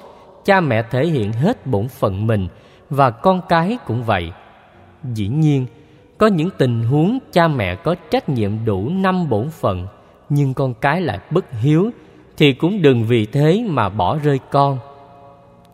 Cha 0.45 0.61
mẹ 0.61 0.83
thể 0.83 1.05
hiện 1.05 1.33
hết 1.33 1.67
bổn 1.67 1.87
phận 1.87 2.27
mình– 2.27 2.47
và 2.91 3.11
con 3.11 3.41
cái 3.49 3.77
cũng 3.85 4.03
vậy. 4.03 4.31
Dĩ 5.13 5.27
nhiên, 5.27 5.65
có 6.17 6.27
những 6.27 6.49
tình 6.57 6.83
huống 6.83 7.19
cha 7.31 7.47
mẹ 7.47 7.75
có 7.75 7.95
trách 8.11 8.29
nhiệm 8.29 8.65
đủ 8.65 8.89
năm 8.89 9.29
bổn 9.29 9.49
phận, 9.49 9.87
nhưng 10.29 10.53
con 10.53 10.73
cái 10.73 11.01
lại 11.01 11.19
bất 11.31 11.45
hiếu, 11.51 11.91
thì 12.37 12.53
cũng 12.53 12.81
đừng 12.81 13.03
vì 13.03 13.25
thế 13.25 13.65
mà 13.69 13.89
bỏ 13.89 14.17
rơi 14.17 14.39
con. 14.51 14.77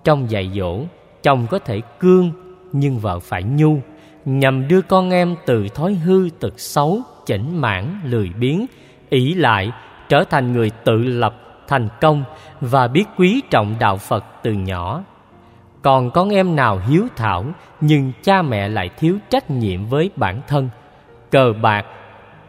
Trong 0.04 0.32
dạy 0.32 0.52
dỗ, 0.56 0.82
chồng 1.24 1.48
có 1.50 1.60
thể 1.60 1.82
cương, 2.00 2.32
nhưng 2.72 3.00
vợ 3.00 3.20
phải 3.20 3.44
nhu, 3.44 3.80
nhằm 4.28 4.68
đưa 4.68 4.82
con 4.82 5.10
em 5.10 5.36
từ 5.46 5.68
thói 5.70 5.94
hư 5.94 6.30
tật 6.40 6.60
xấu, 6.60 7.02
chỉnh 7.26 7.62
mãn, 7.62 8.02
lười 8.04 8.30
biếng, 8.40 8.66
ỷ 9.10 9.34
lại, 9.34 9.72
trở 10.10 10.24
thành 10.24 10.54
người 10.54 10.70
tự 10.70 10.98
lập, 10.98 11.36
thành 11.68 11.88
công 12.02 12.24
và 12.62 12.88
biết 12.88 13.04
quý 13.18 13.42
trọng 13.50 13.76
đạo 13.80 13.98
Phật 13.98 14.26
từ 14.44 14.52
nhỏ. 14.52 15.04
Còn 15.82 16.12
con 16.12 16.30
em 16.30 16.56
nào 16.56 16.82
hiếu 16.88 17.08
thảo 17.16 17.46
nhưng 17.82 18.12
cha 18.24 18.42
mẹ 18.42 18.70
lại 18.70 18.90
thiếu 18.98 19.18
trách 19.30 19.52
nhiệm 19.52 19.86
với 19.86 20.10
bản 20.16 20.42
thân 20.48 20.70
cờ 21.32 21.54
bạc 21.62 21.86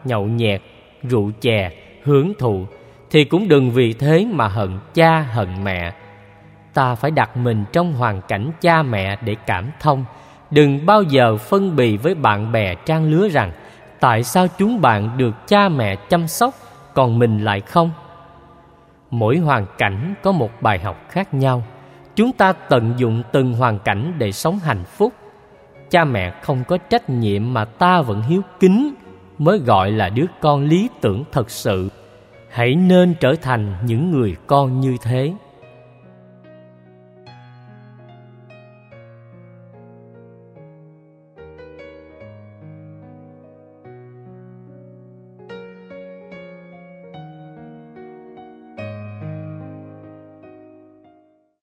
nhậu 0.03 0.25
nhẹt 0.25 0.61
rượu 1.03 1.31
chè 1.41 1.71
hưởng 2.03 2.33
thụ 2.39 2.65
thì 3.11 3.23
cũng 3.23 3.47
đừng 3.47 3.71
vì 3.71 3.93
thế 3.93 4.27
mà 4.31 4.47
hận 4.47 4.79
cha 4.93 5.19
hận 5.19 5.63
mẹ. 5.63 5.93
Ta 6.73 6.95
phải 6.95 7.11
đặt 7.11 7.37
mình 7.37 7.65
trong 7.73 7.93
hoàn 7.93 8.21
cảnh 8.21 8.51
cha 8.61 8.83
mẹ 8.83 9.17
để 9.23 9.35
cảm 9.45 9.71
thông 9.79 10.05
đừng 10.51 10.85
bao 10.85 11.03
giờ 11.03 11.37
phân 11.37 11.75
bì 11.75 11.97
với 11.97 12.15
bạn 12.15 12.51
bè 12.51 12.75
trang 12.75 13.11
lứa 13.11 13.29
rằng, 13.29 13.51
tại 13.99 14.23
sao 14.23 14.47
chúng 14.57 14.81
bạn 14.81 15.17
được 15.17 15.47
cha 15.47 15.69
mẹ 15.69 15.95
chăm 15.95 16.27
sóc, 16.27 16.53
còn 16.93 17.19
mình 17.19 17.39
lại 17.39 17.61
không? 17.61 17.91
Mỗi 19.11 19.37
hoàn 19.37 19.65
cảnh 19.77 20.13
có 20.23 20.31
một 20.31 20.51
bài 20.61 20.79
học 20.79 20.97
khác 21.09 21.33
nhau. 21.33 21.63
Chúng 22.15 22.31
ta 22.31 22.53
tận 22.53 22.93
dụng 22.97 23.23
từng 23.31 23.53
hoàn 23.53 23.79
cảnh 23.79 24.13
để 24.17 24.31
sống 24.31 24.59
hạnh 24.59 24.83
phúc. 24.83 25.13
Cha 25.89 26.05
mẹ 26.05 26.33
không 26.41 26.63
có 26.67 26.77
trách 26.77 27.09
nhiệm 27.09 27.53
mà 27.53 27.65
ta 27.65 28.01
vẫn 28.01 28.21
hiếu 28.21 28.41
kính, 28.59 28.93
mới 29.37 29.59
gọi 29.59 29.91
là 29.91 30.09
đứa 30.09 30.25
con 30.39 30.65
lý 30.65 30.89
tưởng 31.01 31.23
thật 31.31 31.49
sự. 31.49 31.89
Hãy 32.49 32.75
nên 32.75 33.15
trở 33.19 33.35
thành 33.41 33.75
những 33.85 34.11
người 34.11 34.35
con 34.47 34.79
như 34.79 34.97
thế. 35.01 35.33